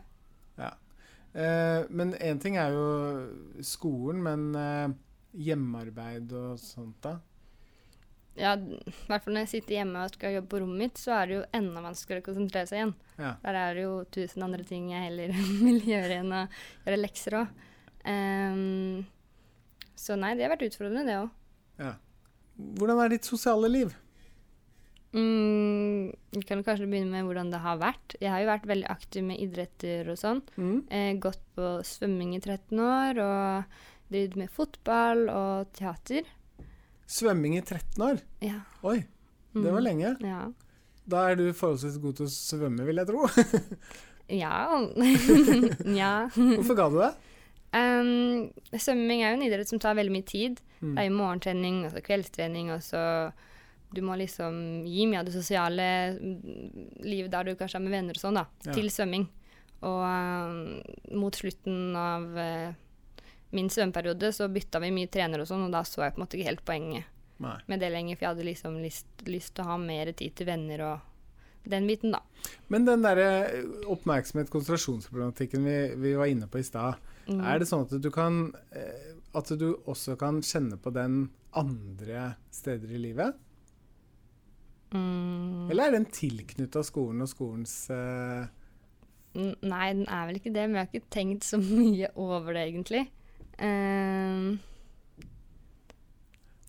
ja. 0.58 0.72
Eh, 1.34 1.84
men 1.90 2.16
én 2.24 2.40
ting 2.40 2.56
er 2.62 2.72
jo 2.72 2.88
skolen, 3.66 4.24
men 4.24 4.48
eh, 4.56 4.96
hjemmearbeid 5.44 6.32
og 6.38 6.60
sånt, 6.62 7.00
da? 7.04 7.18
Ja, 8.40 8.54
i 8.58 8.94
hvert 9.10 9.26
fall 9.26 9.36
når 9.36 9.46
jeg 9.46 9.52
sitter 9.52 9.78
hjemme 9.78 10.04
og 10.04 10.14
skal 10.16 10.34
jobbe 10.38 10.50
på 10.50 10.62
rommet 10.64 10.82
mitt, 10.82 11.02
så 11.02 11.14
er 11.20 11.30
det 11.30 11.36
jo 11.36 11.42
enda 11.60 11.84
vanskeligere 11.86 12.24
å 12.24 12.28
konsentrere 12.32 12.70
seg 12.70 12.80
igjen. 12.80 12.94
Ja. 13.20 13.34
Der 13.44 13.60
er 13.60 13.76
det 13.78 13.84
jo 13.86 13.98
tusen 14.16 14.46
andre 14.46 14.66
ting 14.68 14.88
jeg 14.94 15.08
heller 15.08 15.36
vil 15.68 15.84
gjøre 15.92 16.22
enn 16.22 16.34
å 16.34 16.46
gjøre 16.86 17.02
lekser 17.04 17.40
òg. 17.44 17.60
så 20.04 20.18
nei, 20.20 20.34
det 20.36 20.48
har 20.48 20.56
vært 20.56 20.66
utfordrende, 20.70 21.06
det 21.10 21.20
òg. 21.22 21.30
ja. 21.84 21.94
Hvordan 22.54 23.00
er 23.02 23.10
ditt 23.10 23.26
sosiale 23.26 23.66
liv? 23.66 23.94
Mm, 25.14 26.10
vi 26.34 26.42
kan 26.46 26.62
kanskje 26.66 26.88
begynne 26.90 27.14
med 27.14 27.28
hvordan 27.28 27.50
det 27.54 27.62
har 27.62 27.80
vært. 27.82 28.16
Jeg 28.22 28.30
har 28.34 28.42
jo 28.42 28.50
vært 28.50 28.70
veldig 28.70 28.90
aktiv 28.90 29.26
med 29.26 29.42
idretter 29.42 30.10
og 30.10 30.18
sånn. 30.22 30.42
Mm? 30.58 30.78
Eh, 30.90 31.10
gått 31.22 31.42
på 31.58 31.74
svømming 31.86 32.34
i 32.38 32.42
13 32.42 32.82
år 32.82 33.22
og 33.22 33.76
drevet 34.14 34.38
med 34.42 34.54
fotball 34.54 35.28
og 35.34 35.74
teater. 35.78 36.30
Svømming 37.08 37.58
i 37.58 37.62
13 37.62 38.02
år? 38.06 38.22
Ja. 38.42 38.62
Oi, 38.84 39.00
det 39.54 39.70
var 39.72 39.82
Mm. 39.82 39.86
lenge. 39.86 40.16
Ja. 40.24 40.48
Da 41.08 41.30
er 41.30 41.36
du 41.36 41.52
forholdsvis 41.54 41.98
god 42.02 42.16
til 42.16 42.26
å 42.26 42.32
svømme, 42.32 42.86
vil 42.88 42.96
jeg 43.02 43.08
tro. 43.08 43.28
Ja. 44.30 44.80
ja. 46.00 46.30
Hvorfor 46.32 46.76
ga 46.80 46.86
du 46.90 46.96
det? 47.02 47.10
Um, 47.76 48.52
svømming 48.72 49.20
er 49.22 49.34
jo 49.34 49.38
en 49.40 49.44
idrett 49.48 49.68
som 49.70 49.82
tar 49.84 49.98
veldig 49.98 50.14
mye 50.16 50.26
tid. 50.26 50.62
Mm. 50.80 50.94
Det 50.96 51.02
er 51.04 51.08
jo 51.10 51.16
morgentrening 51.18 51.80
og 51.86 51.92
så 51.94 52.04
kveldstrening, 52.06 52.72
og 52.74 52.82
så 52.86 53.04
Du 53.94 54.00
må 54.02 54.16
liksom 54.18 54.56
gi 54.90 55.04
mye 55.06 55.20
av 55.20 55.26
det 55.28 55.36
sosiale 55.36 55.84
mm, 56.18 57.04
livet 57.06 57.30
der 57.30 57.44
du 57.46 57.52
kanskje 57.60 57.78
er 57.78 57.84
med 57.86 57.92
venner 57.94 58.16
og 58.18 58.22
sånn, 58.24 58.40
da, 58.40 58.48
Ja. 58.66 58.74
til 58.74 58.88
svømming. 58.90 59.28
Og 59.84 60.02
um, 60.02 60.82
mot 61.20 61.36
slutten 61.38 61.94
av 62.00 62.24
uh, 62.34 62.74
min 63.54 63.70
svømmeperiode 63.72 64.34
så 64.36 64.50
bytta 64.52 64.82
vi 64.84 64.92
mye 64.96 65.10
trener 65.14 65.44
og 65.44 65.50
sånn, 65.50 65.66
og 65.68 65.74
da 65.74 65.84
så 65.88 66.04
jeg 66.04 66.16
på 66.16 66.22
en 66.22 66.26
måte 66.26 66.38
ikke 66.40 66.50
helt 66.50 66.66
poenget 66.68 67.10
Nei. 67.44 67.58
med 67.72 67.82
det 67.84 67.90
lenger, 67.94 68.18
for 68.18 68.26
jeg 68.26 68.34
hadde 68.36 68.48
liksom 68.50 68.78
lyst, 68.84 69.10
lyst 69.30 69.56
til 69.56 69.66
å 69.66 69.74
ha 69.74 69.80
mer 69.82 70.12
tid 70.18 70.36
til 70.38 70.50
venner 70.50 70.86
og 70.88 71.10
den 71.70 71.88
biten, 71.88 72.12
da. 72.12 72.20
Men 72.68 72.84
den 72.84 73.06
derre 73.06 73.28
oppmerksomhet-konsentrasjonsproblematikken 73.94 75.64
vi, 75.64 75.78
vi 75.96 76.14
var 76.20 76.32
inne 76.32 76.50
på 76.52 76.60
i 76.60 76.68
stad, 76.68 77.00
Mm. 77.24 77.40
er 77.40 77.62
det 77.62 77.70
sånn 77.70 77.86
at 77.86 77.94
du 78.04 78.10
kan 78.12 78.50
eh, 78.76 79.14
At 79.34 79.48
du 79.56 79.78
også 79.88 80.18
kan 80.20 80.42
kjenne 80.44 80.76
på 80.76 80.92
den 80.92 81.30
andre 81.56 82.34
steder 82.52 82.92
i 82.92 83.00
livet? 83.00 83.38
Mm. 84.92 85.72
Eller 85.72 85.88
er 85.88 85.96
den 85.96 86.06
tilknytta 86.12 86.84
skolen 86.86 87.24
og 87.24 87.32
skolens 87.32 87.88
uh... 87.90 88.44
Nei, 89.34 89.88
den 89.96 90.04
er 90.06 90.28
vel 90.28 90.38
ikke 90.38 90.52
det, 90.54 90.68
men 90.68 90.78
jeg 90.78 90.84
har 90.84 90.92
ikke 90.92 91.14
tenkt 91.16 91.48
så 91.48 91.58
mye 91.80 92.12
over 92.20 92.54
det, 92.54 92.68
egentlig. 92.68 93.08
Ehm, 93.60 94.60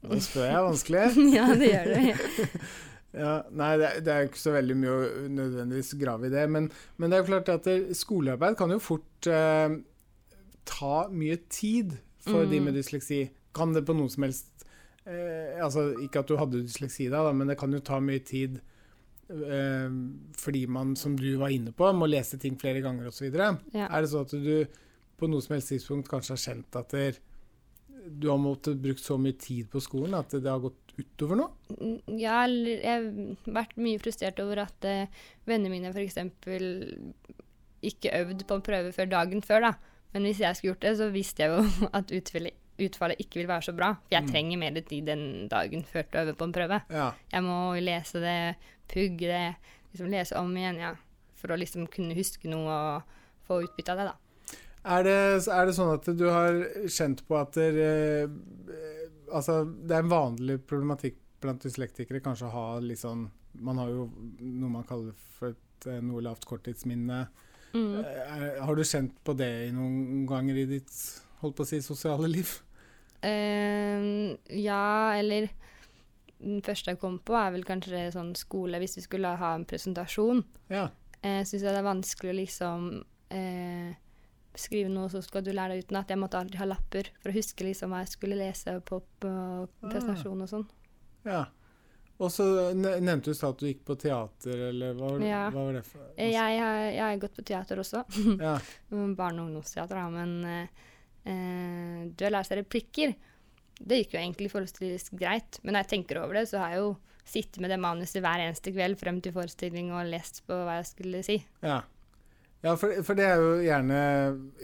Nå 0.05 0.19
spør 0.21 0.49
jeg 0.51 0.65
vanskelig. 0.67 1.05
ja, 1.39 1.47
det 1.57 1.71
gjør 1.73 1.93
det. 1.95 2.49
Ja, 3.15 3.35
nei, 3.55 3.77
det, 3.79 3.87
er- 3.87 4.01
det 4.03 4.11
er 4.11 4.25
ikke 4.27 4.41
så 4.43 4.51
veldig 4.57 4.75
mye 4.75 4.91
å 4.91 5.03
nødvendigvis 5.31 5.93
grave 6.01 6.27
i 6.27 6.33
det. 6.33 6.49
Men, 6.51 6.65
men 6.99 7.13
det 7.13 7.15
er 7.15 7.21
jo 7.23 7.29
klart 7.29 7.51
at 7.53 7.69
det, 7.69 7.77
skolearbeid 7.95 8.57
kan 8.59 8.73
jo 8.75 8.81
fort 8.83 9.29
eh, 9.31 9.77
ta 10.67 10.97
mye 11.15 11.37
tid 11.47 11.93
for 12.27 12.43
de 12.51 12.59
Mm. 12.59 12.65
med 12.67 12.75
dysleksi? 12.75 13.21
Kan 13.55 13.71
det 13.77 13.85
på 13.87 13.95
noen 13.95 14.11
som 14.11 14.27
helst 14.27 14.65
eh, 15.07 15.55
Altså 15.63 15.93
ikke 16.03 16.25
at 16.25 16.33
du 16.33 16.35
hadde 16.41 16.65
dysleksi 16.67 17.07
da, 17.07 17.21
da, 17.29 17.31
men 17.39 17.47
det 17.53 17.55
kan 17.61 17.71
jo 17.77 17.79
ta 17.87 18.01
mye 18.03 18.19
tid 18.27 18.59
eh, 19.31 19.95
fordi 20.43 20.65
man, 20.67 20.97
som 20.99 21.15
du 21.15 21.29
var 21.39 21.55
inne 21.55 21.71
på, 21.71 21.93
må 21.95 22.11
lese 22.11 22.41
ting 22.43 22.59
flere 22.59 22.83
ganger 22.83 23.13
osv. 23.13 23.31
Ja. 23.31 23.53
Er 23.87 23.95
det 24.03 24.11
sånn 24.11 24.27
at 24.27 24.35
du 24.35 24.67
på 25.19 25.29
noe 25.31 25.41
som 25.45 25.55
helst 25.55 25.71
tidspunkt 25.73 26.09
kanskje 26.11 26.35
har 26.35 26.43
kjent 26.43 26.77
at 26.81 26.91
der, 26.95 27.19
du 28.09 28.29
har 28.29 28.37
måttet 28.43 28.81
brukt 28.83 29.01
så 29.01 29.17
mye 29.21 29.33
tid 29.41 29.69
på 29.73 29.81
skolen 29.81 30.15
at 30.19 30.35
det 30.37 30.51
har 30.51 30.61
gått 30.61 30.95
utover 30.99 31.39
noe? 31.41 31.51
Mm, 31.79 32.19
Ja, 32.21 32.43
jeg 32.47 32.83
har 32.85 33.07
vært 33.57 33.77
mye 33.81 33.99
frustrert 34.03 34.39
over 34.45 34.61
at 34.67 34.85
eh, 34.85 35.07
vennene 35.49 35.71
mine 35.73 35.93
f.eks. 35.95 36.19
ikke 37.85 38.13
øvde 38.21 38.45
på 38.49 38.55
en 38.59 38.65
prøve 38.65 38.93
før 38.97 39.09
dagen 39.13 39.43
før, 39.45 39.61
da. 39.69 39.73
Men 40.15 40.23
hvis 40.29 40.41
jeg 40.41 40.57
skulle 40.57 40.75
gjort 40.75 40.85
det, 40.87 40.93
så 41.01 41.09
visste 41.13 41.43
jeg 41.45 41.51
jo 41.55 41.89
at 41.99 42.13
utfallet, 42.15 42.55
utfallet 42.81 43.21
ikke 43.23 43.41
vil 43.43 43.49
være 43.51 43.67
så 43.69 43.75
bra. 43.77 43.93
For 44.05 44.17
jeg 44.17 44.25
Mm. 44.25 44.31
trenger 44.33 44.59
mer 44.63 44.81
tid 44.83 45.07
den 45.07 45.25
dagen 45.49 45.83
før 45.85 46.03
til 46.11 46.21
å 46.21 46.23
øve 46.25 46.37
på 46.39 46.45
en 46.49 46.53
prøve. 46.55 46.81
Ja. 46.91 47.09
Jeg 47.33 47.43
må 47.43 47.57
lese 47.83 48.21
det, 48.23 48.37
pugge 48.89 49.27
det, 49.31 49.57
liksom 49.93 50.11
lese 50.13 50.37
om 50.41 50.55
igjen, 50.57 50.79
ja. 50.83 50.95
For 51.41 51.53
å 51.53 51.59
liksom 51.61 51.87
kunne 51.93 52.15
huske 52.17 52.49
noe 52.49 52.69
og 52.73 53.03
få 53.47 53.63
utbytte 53.67 53.93
av 53.93 53.99
det, 54.01 54.07
da. 54.13 54.15
Er 54.85 55.05
det, 55.07 55.19
er 55.49 55.65
det 55.67 55.75
sånn 55.77 55.95
at 55.95 56.09
du 56.13 56.27
har 56.29 56.59
kjent 56.93 57.23
på 57.25 57.39
at 57.41 57.57
det, 57.57 57.69
eh, 57.81 59.05
altså, 59.33 59.63
det 59.65 59.97
er 59.97 60.05
en 60.05 60.13
vanlig 60.13 60.59
problematikk 60.69 61.17
blant 61.41 61.65
dyslektikere 61.65 62.21
kanskje 62.25 62.49
å 62.49 62.55
ha 62.55 62.67
litt 62.81 63.03
sånn 63.03 63.27
Man 63.65 63.79
har 63.79 63.91
jo 63.93 64.09
noe 64.41 64.71
man 64.73 64.87
kaller 64.89 65.15
for 65.37 65.53
et 65.53 65.87
eh, 65.87 66.01
noe 66.03 66.23
lavt 66.25 66.45
korttidsminne. 66.49 67.21
Mm. 67.75 67.93
Eh, 68.01 68.23
Er, 68.25 68.61
har 68.67 68.75
du 68.75 68.83
kjent 68.83 69.15
på 69.25 69.35
det 69.39 69.69
i 69.69 69.73
noen 69.75 70.25
ganger 70.27 70.59
i 70.59 70.67
ditt 70.77 70.95
holdt 71.41 71.57
på 71.61 71.67
å 71.67 71.69
si, 71.69 71.79
sosiale 71.85 72.31
liv? 72.31 72.51
Uh, 73.25 74.35
ja, 74.53 75.15
eller 75.17 75.49
Den 76.41 76.61
første 76.67 76.93
jeg 76.93 77.01
kom 77.01 77.21
på, 77.25 77.37
er 77.39 77.55
vel 77.55 77.65
kanskje 77.65 78.11
sånn 78.13 78.35
skole, 78.37 78.81
hvis 78.83 78.99
vi 78.99 79.05
skulle 79.07 79.37
ha 79.41 79.55
en 79.57 79.65
presentasjon. 79.65 80.43
Ja. 80.69 80.89
Jeg 81.23 81.47
syns 81.49 81.63
det 81.65 81.73
er 81.73 81.87
vanskelig 81.87 82.35
å 82.35 82.37
liksom 82.37 82.89
eh, 83.33 83.95
skrive 84.61 84.89
noe, 84.93 85.09
så 85.11 85.21
skal 85.25 85.43
du 85.45 85.51
lære 85.53 85.75
deg 85.75 85.85
utenat. 85.89 86.09
Jeg 86.15 86.19
måtte 86.21 86.39
alltid 86.39 86.59
ha 86.61 86.65
lapper 86.71 87.09
for 87.23 87.31
å 87.31 87.35
huske 87.35 87.65
liksom 87.67 87.91
hva 87.91 88.03
jeg 88.05 88.13
skulle 88.15 88.37
lese 88.39 88.77
på, 88.87 89.01
på 89.21 89.35
presentasjon 89.83 90.43
og 90.47 90.49
sånn. 90.49 90.67
ja. 91.25 91.45
Og 92.23 92.31
så 92.31 92.45
nevnte 92.79 93.33
du 93.35 93.47
at 93.47 93.59
du 93.59 93.67
gikk 93.67 93.81
på 93.89 93.97
teater, 93.99 94.61
eller 94.69 94.93
hva, 94.95 95.09
Ja. 95.27 95.49
hva 95.51 95.65
var 95.67 95.73
det 95.73 95.81
for 95.85 95.99
jeg, 96.17 96.31
Jeg, 96.31 96.59
har- 96.63 96.93
jeg 96.95 97.03
har 97.03 97.17
gått 97.19 97.35
på 97.35 97.43
teater 97.45 97.77
også. 97.83 98.05
Ja. 98.41 98.53
Barne- 99.19 99.41
og 99.43 99.49
ungdomsteater, 99.49 99.97
da. 99.99 100.09
Men 100.11 100.45
eh, 101.25 102.07
du 102.15 102.25
har 102.25 102.31
lært 102.37 102.47
seg 102.47 102.61
replikker, 102.63 103.15
det 103.83 103.99
gikk 104.05 104.15
jo 104.15 104.21
egentlig 104.21 104.53
forholdsvis 104.53 105.09
greit. 105.19 105.59
Men 105.65 105.75
når 105.75 105.83
jeg 105.85 105.91
tenker 105.97 106.23
over 106.23 106.35
det, 106.39 106.47
så 106.53 106.59
har 106.63 106.71
jeg 106.77 106.85
jo 106.85 106.93
sittet 107.27 107.59
med 107.65 107.71
det 107.73 107.81
manuset 107.83 108.23
hver 108.23 108.45
eneste 108.47 108.71
kveld 108.73 108.99
frem 109.01 109.19
til 109.25 109.33
forestilling 109.35 109.91
og 109.97 110.07
lest 110.07 110.43
på 110.47 110.55
hva 110.55 110.79
jeg 110.79 110.87
skulle 110.93 111.23
si. 111.27 111.39
Ja, 111.65 111.81
ja 112.65 112.75
for, 112.81 112.97
for 113.05 113.15
det 113.19 113.27
er 113.29 113.37
jo 113.43 113.53
gjerne 113.63 114.01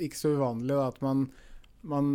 ikke 0.06 0.18
så 0.18 0.32
uvanlig 0.34 0.72
da, 0.74 0.88
at 0.88 1.00
man, 1.04 1.26
man 1.84 2.10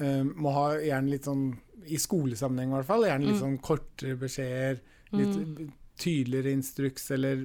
eh, 0.00 0.22
må 0.24 0.52
ha 0.56 0.66
gjerne 0.80 1.12
litt 1.12 1.28
sånn 1.28 1.46
I 1.84 1.98
skolesammenheng 2.00 2.70
i 2.72 2.76
hvert 2.78 2.86
fall. 2.88 3.02
Gjerne 3.04 3.26
litt 3.28 3.36
Mm. 3.36 3.42
sånn 3.42 3.58
kortere 3.60 4.16
beskjeder, 4.16 4.78
litt 5.12 5.34
Mm. 5.36 5.72
tydeligere 6.00 6.54
instruks, 6.56 7.10
eller 7.12 7.44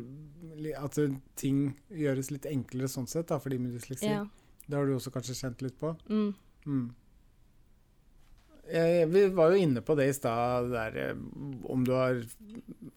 at 0.79 0.95
ting 1.35 1.75
gjøres 1.91 2.31
litt 2.31 2.45
enklere 2.47 2.87
sånn 2.87 3.05
sett 3.11 3.27
da, 3.27 3.37
for 3.37 3.49
de 3.51 3.57
med 3.59 3.75
dysleksi. 3.75 4.07
Ja. 4.07 4.23
Det 4.65 4.77
har 4.77 4.85
du 4.87 4.95
også 4.95 5.11
kanskje 5.11 5.35
kjent 5.35 5.61
litt 5.61 5.75
på? 5.77 5.91
Mm. 6.09 6.31
Mm. 6.65 6.87
Eh, 8.69 9.05
vi 9.09 9.25
var 9.33 9.51
jo 9.51 9.57
inne 9.63 9.81
på 9.81 9.95
det 9.97 10.07
i 10.09 10.13
stad, 10.13 10.71
eh, 10.95 11.13
om 11.69 11.83
du 11.83 11.91
har 11.91 12.23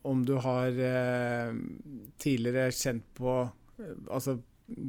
Om 0.04 0.25
du 0.26 0.35
har 0.37 0.69
eh, 0.69 1.52
tidligere 2.19 2.71
kjent 2.71 3.04
på 3.14 3.50
eh, 3.78 3.95
altså 4.11 4.38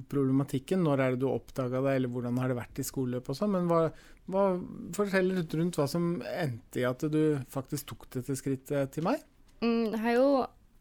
problematikken. 0.09 0.83
Når 0.85 1.01
er 1.01 1.13
det 1.13 1.21
du 1.23 1.29
oppdaga 1.29 1.81
det, 1.85 1.95
eller 1.97 2.11
hvordan 2.13 2.39
har 2.41 2.51
det 2.51 2.57
vært 2.59 2.81
i 2.81 2.87
skoleløpet 2.87 3.33
og 3.33 3.39
sånn. 3.39 3.53
Men 3.55 3.69
hva, 3.69 3.83
hva, 4.31 4.47
fortell 4.95 5.31
litt 5.33 5.53
rundt 5.59 5.79
hva 5.79 5.87
som 5.91 6.17
endte 6.29 6.83
i 6.83 6.87
at 6.89 7.05
du 7.13 7.21
faktisk 7.53 7.93
tok 7.93 8.09
dette 8.17 8.37
skrittet 8.39 8.93
til 8.95 9.07
meg. 9.07 9.23
Mm, 9.63 9.93
jeg 9.93 10.03
har 10.03 10.17
jo 10.17 10.27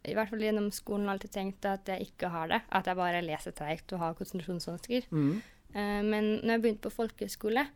i 0.03 0.15
hvert 0.19 0.33
fall 0.33 0.43
gjennom 0.43 0.71
skolen 0.75 1.11
alltid 1.11 1.31
tenkt 1.35 1.67
at 1.69 1.89
jeg 1.93 2.09
ikke 2.09 2.33
har 2.33 2.51
det. 2.51 2.63
At 2.75 2.89
jeg 2.91 2.99
bare 2.99 3.23
leser 3.25 3.55
treigt 3.55 3.93
og 3.95 4.03
har 4.03 4.17
konsentrasjonsvansker. 4.19 5.07
Mm. 5.15 5.37
Eh, 5.73 6.01
men 6.03 6.33
når 6.41 6.57
jeg 6.57 6.65
begynte 6.65 6.89
på 6.89 6.97
folkehøyskole, 6.97 7.67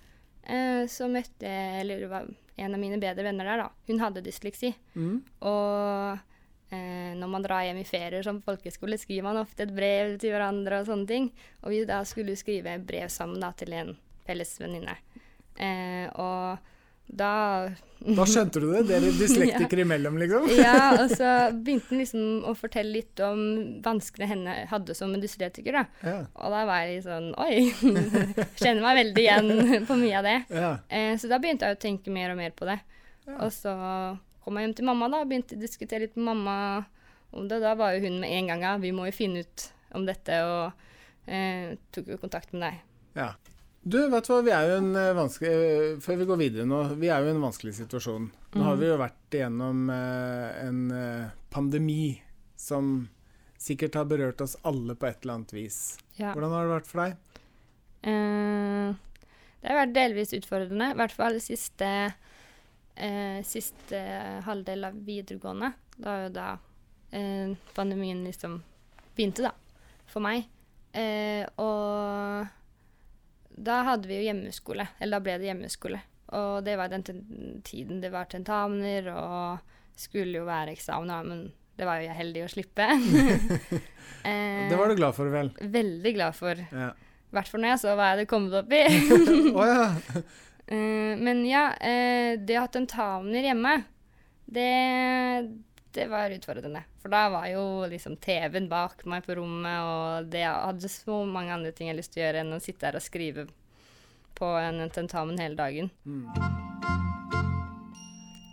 eh, 0.43 0.83
så 0.91 1.11
møtte 1.13 1.47
jeg 1.47 1.85
eller 1.85 2.03
det 2.03 2.11
var 2.11 2.27
en 2.57 2.75
av 2.75 2.81
mine 2.81 2.99
bedre 3.01 3.27
venner 3.27 3.51
der. 3.51 3.63
da. 3.65 3.69
Hun 3.87 4.03
hadde 4.03 4.25
dysleksi. 4.27 4.73
Mm. 4.95 5.21
Og 5.47 6.25
når 6.71 7.29
man 7.31 7.45
drar 7.45 7.63
hjem 7.63 7.79
i 7.79 7.87
ferier 7.87 8.25
som 8.27 8.41
folkeskole, 8.43 8.99
skriver 8.99 9.23
man 9.29 9.39
ofte 9.39 9.63
et 9.67 9.75
brev 9.77 10.17
til 10.19 10.33
hverandre 10.35 10.81
og 10.83 10.89
sånne 10.89 11.07
ting. 11.07 11.29
Og 11.63 11.71
vi 11.71 11.85
da 11.87 12.01
skulle 12.09 12.35
skrive 12.39 12.79
brev 12.83 13.07
sammen 13.13 13.39
da, 13.41 13.53
til 13.55 13.73
en 13.77 13.93
felles 14.27 14.57
venninne. 14.61 14.97
Eh, 15.57 16.09
og 16.21 16.59
da 17.07 17.69
Da 18.03 18.25
skjønte 18.27 18.59
du 18.61 18.67
det? 18.73 18.81
Dere 18.89 19.13
dyslektikere 19.21 19.85
imellom, 19.87 20.19
liksom? 20.19 20.49
Ja, 20.59 20.97
og 20.99 21.13
så 21.21 21.31
begynte 21.55 21.93
han 21.93 22.03
liksom 22.03 22.27
å 22.51 22.57
fortelle 22.59 22.97
litt 22.99 23.23
om 23.23 23.41
vanskene 23.85 24.27
henne 24.33 24.57
hadde 24.73 24.97
som 24.99 25.15
en 25.15 25.23
dyslektiker. 25.23 25.79
da. 25.79 25.85
Ja. 26.03 26.17
Og 26.35 26.51
da 26.57 26.65
var 26.67 26.83
jeg 26.83 26.97
litt 26.97 27.07
sånn 27.07 27.31
Oi! 27.39 27.71
Kjenner 28.61 28.83
meg 28.83 29.01
veldig 29.05 29.23
igjen 29.23 29.87
på 29.87 30.01
mye 30.03 30.19
av 30.19 30.27
det. 30.27 30.37
ja. 30.51 30.73
Eh, 30.91 31.15
så 31.23 31.31
da 31.31 31.39
begynte 31.39 31.71
jeg 31.71 31.79
å 31.79 31.83
tenke 31.87 32.11
mer 32.11 32.35
og 32.35 32.43
mer 32.43 32.51
på 32.59 32.67
det. 32.69 32.81
Ja. 33.27 33.39
Og 33.47 33.55
så 33.55 33.73
kom 34.47 34.57
jeg 34.61 34.69
hjem 34.69 34.77
til 34.79 34.87
mamma 34.89 35.09
da, 35.11 35.21
og 35.25 35.29
begynte 35.33 35.59
å 35.59 35.61
diskutere 35.61 36.07
litt 36.07 36.15
med 36.17 36.29
mamma 36.31 36.55
om 37.37 37.49
det. 37.51 37.59
Da 37.65 37.75
var 37.77 37.97
jo 37.97 38.05
hun 38.07 38.21
med 38.23 38.31
en 38.39 38.53
gang 38.53 38.63
ja, 38.63 38.77
vi 38.81 38.93
må 38.95 39.09
jo 39.11 39.15
finne 39.17 39.43
ut 39.43 39.67
om 39.99 40.07
dette, 40.07 40.39
og 40.47 41.27
eh, 41.27 41.75
tok 41.95 42.13
jo 42.15 42.19
kontakt 42.23 42.55
med 42.55 42.63
deg. 42.69 42.81
Ja. 43.19 43.33
Du, 43.87 44.01
vet 44.11 44.27
du 44.27 44.33
hva, 44.33 44.41
vi 44.43 44.51
er 44.55 44.71
jo 44.71 44.79
en 44.81 44.89
eh, 44.99 45.13
vanskelig 45.15 45.51
eh, 45.55 45.99
Før 46.03 46.17
vi 46.19 46.25
går 46.27 46.39
videre 46.41 46.65
nå, 46.67 46.81
vi 46.99 47.07
er 47.11 47.23
jo 47.23 47.29
i 47.31 47.35
en 47.37 47.45
vanskelig 47.45 47.75
situasjon. 47.79 48.25
Nå 48.57 48.65
har 48.65 48.75
Mhm. 48.75 48.81
vi 48.81 48.89
jo 48.89 48.97
vært 49.03 49.37
igjennom 49.39 49.85
eh, 49.95 50.67
en 50.67 50.81
pandemi 51.55 52.17
som 52.59 53.09
sikkert 53.59 53.95
har 53.95 54.05
berørt 54.11 54.41
oss 54.45 54.57
alle 54.67 54.95
på 54.99 55.07
et 55.07 55.23
eller 55.23 55.35
annet 55.39 55.53
vis. 55.55 55.79
Ja. 56.19 56.33
Hvordan 56.35 56.51
har 56.57 56.67
det 56.67 56.75
vært 56.75 56.91
for 56.91 57.03
deg? 57.05 57.17
Eh, 58.07 58.95
det 59.63 59.71
har 59.71 59.81
vært 59.87 59.95
delvis 59.97 60.35
utfordrende, 60.37 60.91
i 60.93 60.99
hvert 60.99 61.15
fall 61.17 61.39
siste, 61.43 61.89
eh, 62.97 63.41
siste 63.47 64.01
halvdel 64.47 64.89
av 64.89 64.99
videregående. 65.07 65.73
Da 65.97 66.17
er 66.17 66.27
jo 66.27 66.33
da 66.37 66.49
eh, 67.11 67.55
pandemien 67.77 68.25
liksom 68.27 68.59
begynte, 69.17 69.47
da, 69.47 69.53
for 70.11 70.25
meg. 70.25 70.49
Eh, 70.97 71.45
og 71.61 72.47
da 73.57 73.81
hadde 73.91 74.09
vi 74.09 74.19
jo 74.19 74.27
hjemmeskole, 74.29 74.89
eller 74.99 75.19
da 75.19 75.25
ble 75.25 75.39
det 75.41 75.51
hjemmeskole. 75.51 76.03
Og 76.37 76.65
det 76.67 76.75
var 76.81 76.91
den 76.91 77.05
tiden 77.65 78.01
det 78.03 78.11
var 78.13 78.29
tentamener, 78.31 79.13
og 79.15 79.75
skulle 79.97 80.41
jo 80.41 80.49
være 80.49 80.75
eksamener, 80.77 81.25
men 81.25 81.47
det 81.77 81.87
var 81.89 82.01
jo 82.01 82.09
jeg 82.09 82.19
heldig 82.19 82.45
å 82.45 82.49
slippe. 82.53 82.87
eh, 84.29 84.67
Det 84.71 84.79
var 84.79 84.89
du 84.89 84.97
glad 84.99 85.17
for, 85.17 85.31
vel? 85.33 85.53
Veldig 85.61 86.13
glad 86.17 86.37
for. 86.37 86.61
Ja. 86.73 86.91
Hvert 87.37 87.51
fall 87.53 87.63
når 87.63 87.75
jeg 87.75 87.83
så 87.83 87.95
hva 87.95 88.11
jeg 88.11 88.17
hadde 88.17 88.29
kommet 88.31 88.57
opp 88.57 88.73
i. 88.73 88.83
oh, 89.57 89.67
ja. 89.67 90.23
Eh, 90.67 91.15
men 91.19 91.45
ja, 91.47 91.69
eh, 91.79 92.35
det 92.39 92.59
å 92.59 92.65
ha 92.65 92.71
tentamener 92.73 93.51
hjemme, 93.51 93.77
det, 94.47 94.71
det 95.95 96.09
var 96.11 96.35
utfordrende. 96.35 96.83
For 97.03 97.13
da 97.13 97.27
var 97.31 97.47
jo 97.53 97.65
liksom 97.91 98.19
TV-en 98.23 98.69
bak 98.71 99.05
meg 99.07 99.27
på 99.27 99.39
rommet, 99.39 99.79
og 99.87 100.33
det, 100.33 100.43
jeg 100.43 100.67
hadde 100.71 100.91
så 100.91 101.23
mange 101.29 101.55
andre 101.55 101.75
ting 101.75 101.89
jeg 101.89 101.95
hadde 101.95 102.03
lyst 102.03 102.17
til 102.17 102.25
å 102.25 102.27
gjøre 102.27 102.43
enn 102.43 102.59
å 102.59 102.63
sitte 102.63 102.91
her 102.91 102.99
og 102.99 103.07
skrive 103.07 103.47
på 104.37 104.53
en 104.61 104.83
tentamen 104.93 105.39
hele 105.41 105.57
dagen. 105.57 105.91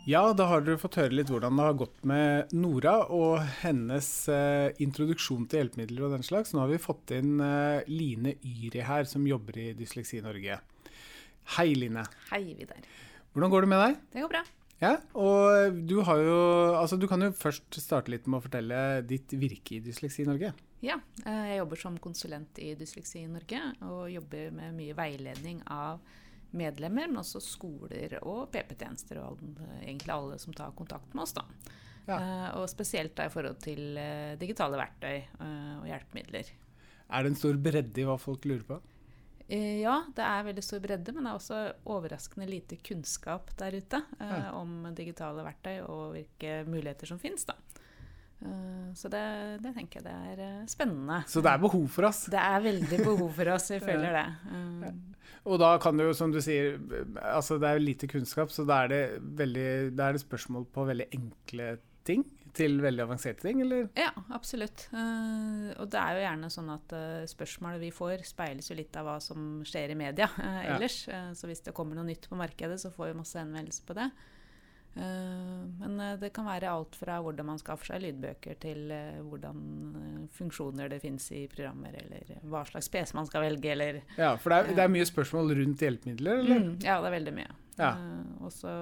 Ja, 0.07 0.33
da 0.35 0.49
har 0.49 0.63
dere 0.63 0.79
fått 0.79 0.97
høre 0.99 1.15
litt 1.15 1.29
hvordan 1.31 1.55
det 1.55 1.65
har 1.65 1.77
gått 1.79 2.01
med 2.07 2.51
Nora 2.55 2.97
og 3.15 3.37
hennes 3.61 4.07
eh, 4.27 4.75
introduksjon 4.83 5.45
til 5.47 5.61
hjelpemidler 5.61 6.07
og 6.07 6.17
den 6.17 6.25
slags. 6.27 6.51
Nå 6.51 6.59
har 6.59 6.71
vi 6.73 6.79
fått 6.83 7.13
inn 7.15 7.37
eh, 7.39 7.87
Line 7.87 8.35
Yri 8.43 8.83
her, 8.83 9.07
som 9.07 9.23
jobber 9.27 9.61
i 9.63 9.69
Dysleksi 9.79 10.19
Norge. 10.23 10.59
Hei, 11.57 11.73
Line. 11.75 12.03
Hei, 12.31 12.43
Vidar. 12.57 12.83
Hvordan 13.33 13.51
går 13.53 13.65
det 13.65 13.69
med 13.73 13.81
deg? 13.83 13.97
Det 14.13 14.21
går 14.23 14.31
bra. 14.31 14.43
Ja, 14.83 14.97
og 15.15 15.77
du 15.87 15.99
har 16.03 16.19
jo 16.19 16.37
Altså, 16.75 16.97
du 16.99 17.05
kan 17.07 17.21
jo 17.23 17.29
først 17.37 17.77
starte 17.79 18.11
litt 18.11 18.25
med 18.27 18.39
å 18.41 18.43
fortelle 18.43 18.79
ditt 19.07 19.31
virke 19.39 19.77
i 19.77 19.81
Dysleksi 19.85 20.25
Norge. 20.27 20.53
Ja, 20.83 20.97
eh, 21.25 21.45
jeg 21.53 21.59
jobber 21.61 21.79
som 21.79 21.97
konsulent 22.03 22.59
i 22.59 22.73
Dysleksi 22.75 23.23
Norge, 23.31 23.61
og 23.87 24.09
jobber 24.11 24.51
med 24.51 24.75
mye 24.75 24.95
veiledning 24.97 25.61
av 25.71 26.01
medlemmer, 26.53 27.07
men 27.07 27.21
også 27.21 27.39
skoler 27.41 28.17
og 28.21 28.49
PP-tjenester, 28.53 29.21
og 29.23 29.39
egentlig 29.81 30.11
alle 30.13 30.37
som 30.41 30.53
tar 30.53 30.73
kontakt 30.77 31.13
med 31.15 31.23
oss. 31.23 31.33
da. 31.33 31.45
Ja. 32.07 32.17
Eh, 32.17 32.57
Og 32.59 32.67
spesielt 32.69 33.15
da 33.15 33.25
i 33.25 33.31
forhold 33.33 33.61
til 33.63 33.97
eh, 33.97 34.35
digitale 34.35 34.77
verktøy 34.77 35.23
og 35.39 35.87
hjelpemidler. 35.87 36.51
Er 37.13 37.23
det 37.23 37.31
en 37.31 37.39
stor 37.39 37.55
bredde 37.55 38.01
i 38.01 38.05
hva 38.07 38.17
folk 38.19 38.43
lurer 38.45 38.63
på? 38.67 38.81
Eh, 39.49 39.81
Ja, 39.83 39.97
det 40.15 40.23
er 40.23 40.45
veldig 40.47 40.63
stor 40.63 40.79
bredde, 40.83 41.13
men 41.13 41.25
det 41.25 41.31
er 41.33 41.39
også 41.39 41.61
overraskende 41.91 42.47
lite 42.49 42.77
kunnskap 42.83 43.51
der 43.59 43.75
ute 43.75 43.99
eh, 44.19 44.49
om 44.55 44.87
digitale 44.95 45.43
verktøy 45.45 45.81
og 45.83 46.13
hvilke 46.15 46.63
muligheter 46.69 47.09
som 47.11 47.19
finnes. 47.19 47.45
Da. 47.49 47.57
Eh, 48.43 48.91
så 48.95 49.11
det, 49.11 49.23
det 49.63 49.73
tenker 49.75 49.99
jeg 49.99 50.07
det 50.07 50.13
er 50.31 50.43
eh, 50.47 50.61
spennende. 50.71 51.21
Så 51.27 51.43
det 51.43 51.51
er 51.51 51.63
behov 51.63 51.87
for 51.91 52.07
oss. 52.09 52.25
Det 52.31 52.39
er 52.39 52.63
veldig 52.63 53.01
behov 53.03 53.29
for 53.35 53.53
oss, 53.55 53.69
vi 53.75 53.81
føler 53.89 54.15
det. 54.19 54.93
Og 55.43 55.59
da 55.59 55.73
kan 55.83 55.97
du, 55.99 56.05
jo, 56.07 56.13
som 56.15 56.31
du 56.31 56.39
sier, 56.43 56.77
altså 57.19 57.57
det 57.59 57.67
er 57.67 57.83
lite 57.83 58.07
kunnskap, 58.07 58.51
så 58.53 58.63
da 58.67 58.83
er 58.85 58.93
det, 58.93 59.01
veldig, 59.43 59.67
da 59.97 60.07
er 60.07 60.15
det 60.15 60.23
spørsmål 60.23 60.69
på 60.71 60.85
veldig 60.87 61.09
enkle 61.19 61.73
ting 62.07 62.23
til 62.53 62.77
veldig 62.83 63.03
avanserte 63.05 63.47
ting, 63.47 63.61
eller? 63.65 63.87
Ja, 63.97 64.11
absolutt. 64.35 64.85
Eh, 64.93 65.71
og 65.77 65.89
det 65.93 66.01
er 66.01 66.17
jo 66.17 66.25
gjerne 66.25 66.51
sånn 66.53 66.69
at 66.73 66.93
uh, 66.93 67.23
spørsmålet 67.29 67.81
vi 67.81 67.89
får, 67.95 68.25
speiles 68.29 68.69
jo 68.69 68.77
litt 68.77 68.95
av 68.99 69.09
hva 69.09 69.17
som 69.23 69.63
skjer 69.67 69.95
i 69.95 69.97
media 69.99 70.29
ellers. 70.37 70.45
Ja. 70.67 70.75
ellers. 70.75 70.99
Eh, 71.09 71.31
så 71.39 71.49
hvis 71.49 71.65
det 71.65 71.75
kommer 71.77 71.97
noe 71.97 72.07
nytt 72.07 72.29
på 72.29 72.39
markedet, 72.39 72.79
så 72.81 72.93
får 72.93 73.11
vi 73.11 73.19
masse 73.23 73.39
henvendelser 73.41 73.89
på 73.89 73.97
det. 73.97 74.09
Eh, 74.95 75.61
men 75.79 75.99
eh, 75.99 76.17
det 76.21 76.29
kan 76.35 76.45
være 76.45 76.69
alt 76.69 76.95
fra 76.99 77.17
hvordan 77.25 77.47
man 77.49 77.61
skaffer 77.61 77.93
seg 77.93 78.03
lydbøker, 78.03 78.59
til 78.61 78.91
eh, 78.93 79.21
hvordan 79.25 79.63
eh, 79.97 80.19
funksjoner 80.37 80.91
det 80.93 80.99
finnes 81.01 81.25
i 81.33 81.47
programmer, 81.49 81.95
eller 82.03 82.35
hva 82.45 82.61
slags 82.69 82.91
PC 82.93 83.15
man 83.17 83.29
skal 83.29 83.47
velge, 83.47 83.71
eller 83.73 84.03
Ja, 84.19 84.35
for 84.37 84.53
det 84.53 84.59
er, 84.59 84.75
det 84.77 84.85
er 84.85 84.93
mye 84.93 85.07
spørsmål 85.09 85.55
rundt 85.57 85.81
hjelpemidler, 85.81 86.43
eller? 86.43 86.61
Mm, 86.67 86.75
ja, 86.85 86.99
det 87.01 87.09
er 87.09 87.17
veldig 87.17 87.35
mye. 87.39 87.57
Ja. 87.79 87.89
Eh, 87.95 88.45
og 88.45 88.53
så 88.53 88.75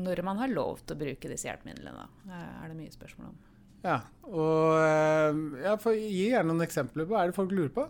når 0.00 0.22
man 0.24 0.40
har 0.40 0.52
lov 0.52 0.82
til 0.82 0.96
å 0.96 1.00
bruke 1.02 1.30
disse 1.30 1.48
hjelpemidlene, 1.48 2.06
eh, 2.28 2.52
er 2.62 2.70
det 2.70 2.78
mye 2.78 2.94
spørsmål 2.94 3.32
om. 3.32 3.40
Ja, 3.82 3.98
og 4.30 4.78
eh, 4.78 5.42
ja, 5.64 5.74
Gi 5.76 6.28
gjerne 6.30 6.52
noen 6.52 6.64
eksempler 6.64 7.08
på 7.08 7.16
hva 7.16 7.24
er 7.24 7.32
det 7.32 7.38
folk 7.38 7.52
lurer 7.54 7.74
på. 7.74 7.88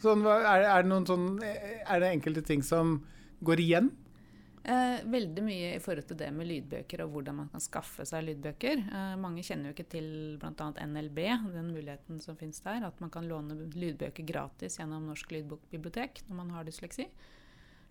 Sånn, 0.00 0.24
er, 0.28 0.64
er, 0.64 0.84
det 0.84 1.00
sånn, 1.08 1.26
er 1.44 2.00
det 2.00 2.14
enkelte 2.14 2.44
ting 2.46 2.62
som 2.64 2.98
går 3.44 3.60
igjen? 3.64 3.90
Eh, 4.60 5.00
veldig 5.08 5.42
mye 5.44 5.68
i 5.78 5.80
forhold 5.80 6.04
til 6.10 6.18
det 6.20 6.28
med 6.36 6.44
lydbøker 6.50 7.00
og 7.06 7.14
hvordan 7.14 7.38
man 7.38 7.48
kan 7.52 7.62
skaffe 7.64 8.04
seg 8.08 8.26
lydbøker. 8.26 8.82
Eh, 8.92 9.14
mange 9.20 9.44
kjenner 9.46 9.70
jo 9.70 9.76
ikke 9.76 9.88
til 9.94 10.10
bl.a. 10.40 10.66
NLB, 10.84 11.20
den 11.54 11.70
muligheten 11.72 12.20
som 12.20 12.36
finnes 12.36 12.60
der. 12.64 12.84
At 12.90 13.00
man 13.00 13.12
kan 13.12 13.28
låne 13.28 13.56
lydbøker 13.72 14.26
gratis 14.28 14.76
gjennom 14.76 15.08
Norsk 15.08 15.32
lydbokbibliotek 15.32 16.26
når 16.28 16.40
man 16.42 16.52
har 16.56 16.68
dysleksi. 16.68 17.08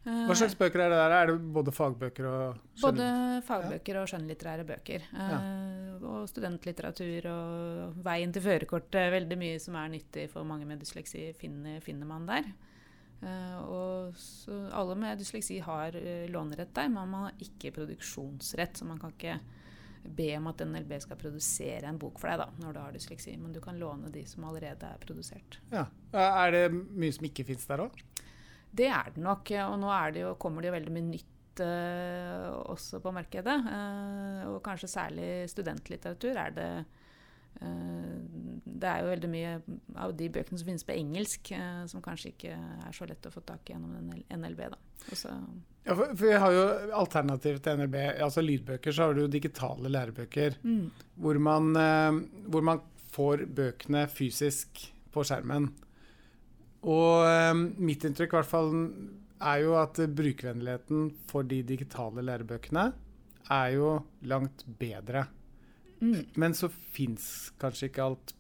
Eh, 0.10 0.22
Hva 0.30 0.36
slags 0.40 0.56
bøker 0.58 0.82
er 0.86 0.90
det 0.94 0.98
der? 1.00 1.14
Er 1.20 1.28
det 1.30 1.36
både 1.54 1.74
fagbøker 1.76 2.26
og 2.30 2.58
Både 2.82 3.10
fagbøker 3.46 4.00
og 4.02 4.08
skjønnlitterære 4.10 4.66
bøker. 4.66 5.06
Ja. 5.14 5.40
og 6.00 6.24
studentlitteratur 6.32 7.26
og 7.30 7.98
veien 8.06 8.32
til 8.34 8.42
førerkort. 8.42 8.96
eh, 8.96 9.12
Veldig 9.14 9.38
mye 9.38 9.60
som 9.62 9.76
er 9.76 9.90
nyttig 9.94 10.30
for 10.32 10.44
mange 10.48 10.66
med 10.66 10.80
dysleksi, 10.82 11.28
finner, 11.38 11.80
finner 11.86 12.08
man 12.10 12.26
der. 12.26 12.50
Eh, 13.22 13.58
og 13.68 14.14
så 14.16 14.70
alle 14.72 14.96
med 14.96 15.20
dysleksi 15.20 15.60
har 15.60 15.96
eh, 16.00 16.28
lånerett 16.32 16.74
der, 16.74 16.88
men 16.90 17.10
man 17.12 17.24
har 17.30 17.34
ikke 17.44 17.74
produksjonsrett. 17.76 18.78
Så 18.80 18.86
man 18.88 18.98
kan 19.02 19.12
ikke 19.12 19.40
be 20.16 20.30
om 20.38 20.48
at 20.48 20.62
NLB 20.64 20.94
skal 21.04 21.18
produsere 21.20 21.84
en 21.90 21.98
bok 22.00 22.18
for 22.22 22.32
deg 22.32 22.40
da, 22.40 22.46
når 22.64 22.74
du 22.74 22.80
har 22.80 22.94
dysleksi. 22.96 23.36
Men 23.38 23.52
du 23.54 23.60
kan 23.60 23.78
låne 23.78 24.10
de 24.14 24.24
som 24.26 24.46
allerede 24.48 24.88
er 24.88 25.02
produsert. 25.04 25.60
Ja. 25.74 25.86
Er 26.16 26.52
det 26.56 26.64
mye 26.72 27.12
som 27.12 27.28
ikke 27.28 27.44
fins 27.46 27.68
der 27.68 27.84
òg? 27.84 28.00
Det 28.72 28.88
er 28.88 29.12
det 29.16 29.24
nok, 29.24 29.50
og 29.66 29.76
nå 29.82 29.90
er 29.96 30.12
det 30.16 30.22
jo, 30.26 30.36
kommer 30.42 30.62
det 30.62 30.70
jo 30.70 30.76
veldig 30.78 30.92
mye 30.94 31.08
nytt 31.10 31.62
eh, 31.66 32.48
også 32.70 33.00
på 33.04 33.12
markedet. 33.16 33.56
eh, 33.74 34.44
og 34.52 34.62
kanskje 34.64 34.90
særlig 34.92 35.30
studentlitteratur 35.50 36.38
er 36.38 36.52
det 36.56 36.68
eh, 37.62 38.20
Det 38.80 38.88
er 38.88 39.02
jo 39.04 39.10
veldig 39.10 39.30
mye 39.34 39.56
av 40.00 40.14
de 40.16 40.30
bøkene 40.32 40.60
som 40.62 40.70
finnes 40.70 40.86
på 40.88 40.96
engelsk, 40.96 41.52
eh, 41.52 41.82
som 41.92 42.02
kanskje 42.06 42.32
ikke 42.36 42.54
er 42.54 42.94
så 42.96 43.08
lett 43.10 43.26
å 43.28 43.34
få 43.34 43.42
tak 43.44 43.68
i 43.70 43.74
gjennom 43.74 43.98
NL 44.06 44.22
NLB. 44.38 44.62
Da. 44.76 44.80
Ja, 45.88 45.96
for, 45.96 46.14
for 46.14 46.26
vi 46.28 46.38
har 46.46 46.54
jo 46.54 46.64
alternativ 47.00 47.60
til 47.66 47.80
NLB, 47.82 47.98
altså 48.22 48.44
lydbøker, 48.46 48.94
så 48.94 49.08
har 49.10 49.18
du 49.18 49.24
jo 49.26 49.32
digitale 49.34 49.90
lærebøker. 49.92 50.60
mm, 50.64 50.88
Hvor 51.20 51.40
man, 51.42 51.74
eh, 51.76 52.22
hvor 52.48 52.62
man 52.70 52.82
får 53.10 53.48
bøkene 53.58 54.06
fysisk 54.08 54.86
på 55.12 55.24
skjermen. 55.26 55.72
Og 56.88 57.26
eh, 57.28 57.54
mitt 57.84 58.06
inntrykk 58.08 58.34
i 58.34 58.38
hvert 58.40 58.50
fall 58.50 58.74
er 59.40 59.62
jo 59.64 59.74
at 59.80 60.00
brukervennligheten 60.16 61.10
for 61.28 61.44
de 61.48 61.62
digitale 61.64 62.24
lærebøkene 62.24 62.86
er 63.52 63.70
jo 63.76 63.94
langt 64.30 64.64
bedre. 64.80 65.26
mm. 66.02 66.36
Men 66.36 66.54
så 66.54 66.70
fins 66.70 67.52
kanskje 67.60 67.90
ikke 67.90 68.04
alt 68.06 68.34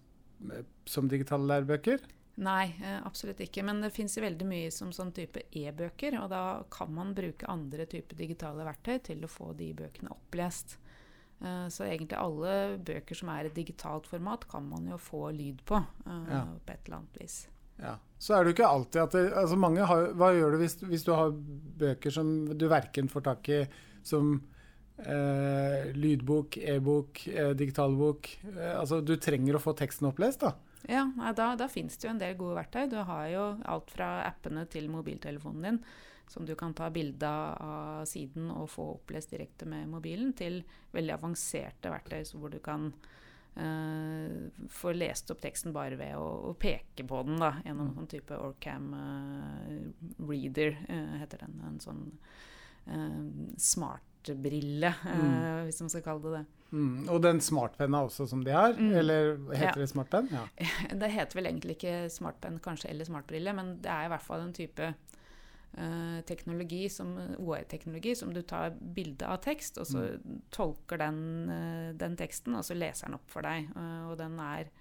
eh, 0.52 0.64
som 0.86 1.10
digitale 1.12 1.48
lærebøker. 1.50 2.00
Nei, 2.40 2.70
eh, 2.80 3.02
absolutt 3.04 3.42
ikke. 3.44 3.64
Men 3.68 3.82
det 3.84 3.92
fins 3.92 4.16
veldig 4.18 4.46
mye 4.48 4.72
som 4.72 4.92
sånn 4.96 5.12
type 5.16 5.42
e-bøker, 5.52 6.16
og 6.22 6.30
da 6.32 6.64
kan 6.72 6.94
man 6.96 7.12
bruke 7.18 7.48
andre 7.52 7.86
typer 7.92 8.16
digitale 8.16 8.64
verktøy 8.64 9.02
til 9.04 9.26
å 9.28 9.32
få 9.32 9.52
de 9.60 9.74
bøkene 9.76 10.12
opplest. 10.16 10.78
Eh, 11.42 11.68
Så 11.68 11.84
egentlig 11.88 12.16
alle 12.20 12.78
bøker 12.80 13.16
som 13.16 13.30
er 13.36 13.46
i 13.50 13.56
digitalt 13.56 14.08
format, 14.08 14.48
kan 14.48 14.64
man 14.70 14.88
jo 14.88 14.98
få 14.98 15.30
lyd 15.36 15.64
på 15.66 15.84
Ja. 16.06 16.46
på 16.66 16.72
et 16.72 16.86
eller 16.86 16.98
annet 17.02 17.20
vis. 17.20 17.48
Ja. 17.80 17.96
Så 18.20 18.36
er 18.36 18.44
det 18.44 18.52
jo 18.52 18.58
ikke 18.58 18.70
alltid 18.70 19.02
at 19.02 19.14
det, 19.16 19.26
altså 19.42 19.58
mange 19.60 19.86
har, 19.88 20.10
Hva 20.20 20.34
gjør 20.36 20.56
du 20.56 20.64
hvis, 20.64 20.76
hvis 20.84 21.06
du 21.08 21.14
har 21.16 21.32
bøker 21.80 22.12
som 22.12 22.32
du 22.52 22.66
verken 22.72 23.08
får 23.12 23.24
tak 23.30 23.52
i 23.56 23.60
som 24.04 24.34
eh, 24.98 25.92
lydbok, 25.96 26.58
e-bok, 26.58 27.22
eh, 27.32 27.54
digitalbok 27.56 28.32
eh, 28.58 28.74
Altså 28.76 29.00
du 29.06 29.16
trenger 29.22 29.56
å 29.56 29.64
få 29.64 29.76
teksten 29.80 30.10
opplest, 30.12 30.44
da. 30.44 30.56
Ja, 30.90 31.06
da, 31.36 31.54
da 31.60 31.68
fins 31.72 31.98
det 32.00 32.08
jo 32.08 32.14
en 32.14 32.22
del 32.22 32.38
gode 32.40 32.58
verktøy. 32.58 32.86
Du 32.92 32.98
har 33.08 33.26
jo 33.32 33.46
alt 33.68 33.92
fra 33.94 34.12
appene 34.26 34.64
til 34.72 34.88
mobiltelefonen 34.92 35.66
din, 35.68 35.80
som 36.32 36.48
du 36.48 36.56
kan 36.60 36.74
ta 36.76 36.88
bilde 36.94 37.30
av 37.30 38.06
siden 38.10 38.48
og 38.54 38.70
få 38.72 38.88
opplest 38.96 39.36
direkte 39.36 39.68
med 39.70 39.90
mobilen, 39.92 40.32
til 40.38 40.62
veldig 40.96 41.16
avanserte 41.18 41.92
verktøy 41.92 42.24
hvor 42.40 42.54
du 42.54 42.60
kan 42.64 42.90
eh, 42.90 43.20
få 44.70 44.92
lest 44.96 45.32
opp 45.34 45.42
teksten 45.44 45.74
bare 45.76 45.98
ved 46.00 46.16
å, 46.16 46.26
å 46.50 46.54
peke 46.60 47.04
på 47.08 47.24
den 47.28 47.40
da, 47.42 47.54
gjennom 47.66 47.90
en 47.90 47.96
sånn 47.98 48.08
type 48.12 48.38
Orcam 48.38 48.94
uh, 48.94 50.28
reader, 50.30 50.78
uh, 50.90 51.18
heter 51.22 51.44
den. 51.46 51.58
En 51.68 51.80
sånn 51.84 52.04
uh, 52.88 53.56
smartbrille, 53.60 54.88
eh, 54.88 55.20
Mm. 55.20 55.66
hvis 55.68 55.82
man 55.82 55.90
skal 55.90 56.02
kalle 56.06 56.22
det 56.24 56.32
det. 56.40 56.46
Mm. 56.72 57.10
Og 57.10 57.22
den 57.24 57.40
smartpenna 57.42 58.04
også 58.06 58.28
som 58.30 58.44
de 58.46 58.52
har. 58.54 58.74
Mm. 58.78 58.92
Eller 59.00 59.38
heter 59.56 59.66
Ja. 59.66 59.72
det 59.76 59.90
smartpenn? 59.90 60.30
Ja. 60.32 60.44
Det 61.02 61.10
heter 61.12 61.36
vel 61.40 61.46
egentlig 61.50 61.78
ikke 61.80 62.10
smartpenn 62.14 62.60
kanskje, 62.60 62.90
eller 62.92 63.06
smartbrille, 63.06 63.54
men 63.56 63.78
det 63.82 63.90
er 63.90 64.06
i 64.06 64.10
hvert 64.14 64.22
fall 64.26 64.42
en 64.42 64.54
type 64.54 64.80
eh, 64.84 64.94
teknologi, 66.26 66.90
som 66.90 67.14
OE-teknologi, 67.38 68.16
som 68.16 68.34
du 68.34 68.42
tar 68.42 68.74
bilde 68.80 69.28
av 69.28 69.38
tekst, 69.44 69.78
og 69.78 69.86
så 69.88 70.06
tolker 70.52 70.98
den, 70.98 71.50
eh, 71.50 71.94
den 71.94 72.18
teksten, 72.18 72.56
og 72.56 72.66
så 72.66 72.74
leser 72.74 73.08
den 73.08 73.16
opp 73.20 73.30
for 73.30 73.46
deg. 73.46 73.70
Eh, 73.76 74.10
og 74.10 74.18
den 74.18 74.40
er, 74.40 74.72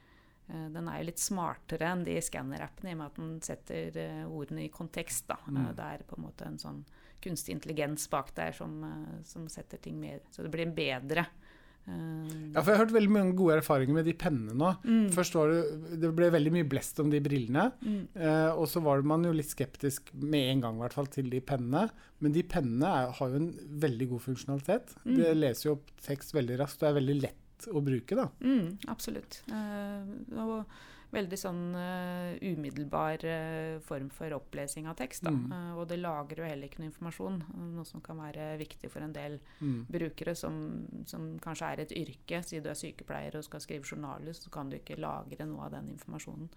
eh, 0.49 0.69
den 0.69 0.89
er 0.89 0.99
jo 0.99 1.09
litt 1.11 1.19
smartere 1.19 1.93
enn 1.93 2.05
de 2.05 2.17
skanner-appene, 2.21 2.91
i 2.91 2.93
og 2.93 2.99
med 2.99 3.07
at 3.07 3.15
den 3.15 3.41
setter 3.41 3.97
eh, 3.97 4.25
ordene 4.25 4.65
i 4.65 4.69
kontekst. 4.69 5.29
Mm. 5.29 5.57
Eh, 5.57 5.75
det 5.75 5.85
er 5.85 6.07
på 6.09 6.17
en 6.17 6.25
måte 6.25 6.47
en 6.47 6.59
sånn 6.59 6.85
kunstig 7.21 7.53
intelligens 7.53 8.09
bak 8.11 8.35
der 8.35 8.53
som, 8.53 8.85
eh, 8.85 9.23
som 9.25 9.49
setter 9.49 9.79
ting 9.79 10.01
mer 10.01 10.21
Så 10.31 10.43
det 10.43 10.51
blir 10.51 10.67
bedre 10.67 11.21
eh, 11.21 11.48
ja, 11.89 12.61
for 12.63 12.71
jeg 12.73 12.77
har 12.79 12.83
hørt 12.85 12.95
veldig 12.97 13.13
mange 13.13 13.35
gode 13.39 13.59
erfaringer 13.61 13.95
med 13.99 14.07
de 14.09 14.15
pennene 14.19 14.55
nå. 14.57 14.71
mm, 14.85 15.09
Først 15.15 15.37
var 15.39 15.53
det, 15.53 15.63
det 16.03 16.11
ble 16.17 16.31
veldig 16.35 16.53
mye 16.57 16.69
blest 16.69 17.01
om 17.03 17.11
de 17.13 17.21
brillene. 17.25 17.69
mm. 17.85 18.01
Eh, 18.19 18.51
og 18.59 18.67
så 18.69 18.83
var 18.85 19.03
man 19.07 19.25
jo 19.29 19.33
litt 19.37 19.51
skeptisk 19.53 20.13
med 20.15 20.51
en 20.55 20.65
gang 20.67 20.79
i 20.81 20.85
hvert 20.85 20.97
fall, 20.99 21.11
til 21.13 21.31
de 21.33 21.41
pennene. 21.45 21.87
Men 22.21 22.35
de 22.35 22.43
pennene 22.43 22.93
er, 23.03 23.13
har 23.19 23.33
jo 23.35 23.41
en 23.43 23.51
veldig 23.85 24.09
god 24.15 24.25
funksjonalitet. 24.27 24.95
Mm. 25.05 25.17
Det 25.21 25.35
leser 25.39 25.69
jo 25.71 25.77
opp 25.79 25.93
tekst 26.05 26.35
veldig 26.37 26.59
raskt 26.61 26.83
og 26.83 26.91
er 26.91 26.99
veldig 27.01 27.19
lett 27.23 27.69
å 27.73 27.83
bruke. 27.85 28.17
da. 28.19 28.29
Mm, 28.45 28.77
absolutt. 28.89 29.43
Eh, 29.51 30.15
og 30.45 30.65
veldig 31.13 31.39
sånn 31.41 31.61
uh, 31.73 32.35
umiddelbar 32.45 33.23
uh, 33.25 33.79
form 33.81 34.11
for 34.13 34.35
opplesing 34.37 34.89
av 34.91 34.97
tekst. 35.01 35.25
Mm. 35.25 35.47
Uh, 35.53 35.79
og 35.81 35.87
det 35.89 35.97
lagrer 36.03 36.43
jo 36.43 36.49
heller 36.51 36.69
ikke 36.69 36.83
noe 36.83 36.91
informasjon, 36.91 37.39
noe 37.77 37.85
som 37.89 38.03
kan 38.05 38.19
være 38.21 38.51
viktig 38.61 38.91
for 38.93 39.05
en 39.07 39.15
del 39.17 39.39
Mm. 39.59 39.87
brukere 39.91 40.35
som, 40.37 40.59
som 41.07 41.31
kanskje 41.43 41.71
er 41.73 41.81
et 41.87 41.93
yrke. 41.97 42.43
Siden 42.45 42.63
du 42.67 42.69
er 42.71 42.79
sykepleier 42.79 43.37
og 43.41 43.45
skal 43.47 43.61
skrive 43.65 43.89
journaler, 43.89 44.37
så 44.37 44.51
kan 44.53 44.69
du 44.71 44.77
ikke 44.77 44.99
lagre 45.01 45.47
noe 45.49 45.65
av 45.67 45.73
den 45.79 45.89
informasjonen. 45.97 46.49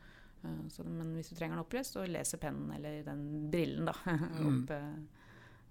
Så, 0.73 0.81
men 0.83 1.11
hvis 1.15 1.29
du 1.29 1.35
trenger 1.37 1.53
den 1.55 1.61
opplest, 1.63 1.93
så 1.93 2.03
leser 2.09 2.39
pennen 2.41 2.71
eller 2.73 3.03
den 3.05 3.49
brillen 3.53 3.85
da, 3.85 3.93
Mm. 4.41 4.47
opp, 4.65 4.71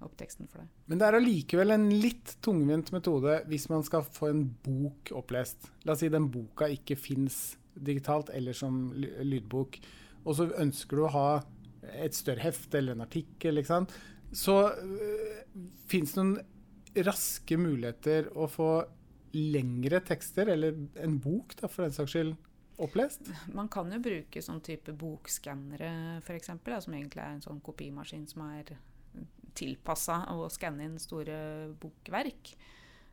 opp 0.06 0.16
teksten 0.16 0.46
for 0.48 0.62
deg. 0.62 0.68
Men 0.86 1.00
det 1.00 1.06
er 1.08 1.16
allikevel 1.18 1.74
en 1.74 1.88
litt 1.90 2.36
tungvint 2.40 2.92
metode 2.94 3.40
hvis 3.50 3.68
man 3.68 3.82
skal 3.84 4.06
få 4.06 4.30
en 4.30 4.44
bok 4.64 5.10
opplest. 5.18 5.66
La 5.84 5.92
oss 5.96 6.00
si 6.04 6.08
den 6.08 6.30
boka 6.32 6.70
ikke 6.70 6.96
fins 6.96 7.58
digitalt 7.86 8.30
eller 8.36 8.56
som 8.56 8.88
lydbok, 8.94 9.80
og 10.24 10.36
så 10.36 10.50
ønsker 10.60 11.00
du 11.00 11.06
å 11.06 11.14
ha 11.14 11.28
et 12.04 12.14
større 12.14 12.44
heft 12.44 12.74
eller 12.76 12.96
en 12.96 13.06
artikkel, 13.06 13.60
ikke 13.60 13.72
sant? 13.72 13.94
så 14.32 14.56
øh, 14.70 15.40
fins 15.90 16.14
det 16.14 16.22
noen 16.22 17.02
raske 17.06 17.56
muligheter 17.58 18.30
å 18.38 18.46
få 18.50 18.70
lengre 19.34 20.00
tekster, 20.06 20.50
eller 20.54 20.76
en 21.02 21.18
bok 21.22 21.54
da, 21.58 21.70
for 21.70 21.86
den 21.86 21.94
saks 21.94 22.14
skyld, 22.14 22.34
opplest? 22.80 23.28
Man 23.54 23.68
kan 23.72 23.90
jo 23.92 24.00
bruke 24.02 24.42
sånn 24.42 24.62
type 24.64 24.94
bokskannere 24.98 26.20
f.eks., 26.22 26.50
som 26.50 26.96
egentlig 26.96 27.22
er 27.22 27.34
en 27.36 27.44
sånn 27.44 27.60
kopimaskin 27.64 28.26
som 28.30 28.46
er 28.48 28.74
tilpassa 29.58 30.22
å 30.34 30.48
skanne 30.52 30.86
inn 30.86 30.98
store 31.02 31.70
bokverk. 31.80 32.54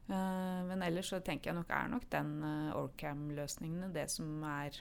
Uh, 0.07 0.63
men 0.69 0.83
ellers 0.85 1.09
så 1.11 1.19
tenker 1.19 1.51
jeg 1.51 1.57
nok 1.57 1.71
er 1.75 1.89
nok 1.91 2.05
den 2.13 2.37
uh, 2.39 2.77
Orcam-løsningen 2.79 3.91
det 3.95 4.05
som 4.13 4.43
er 4.47 4.77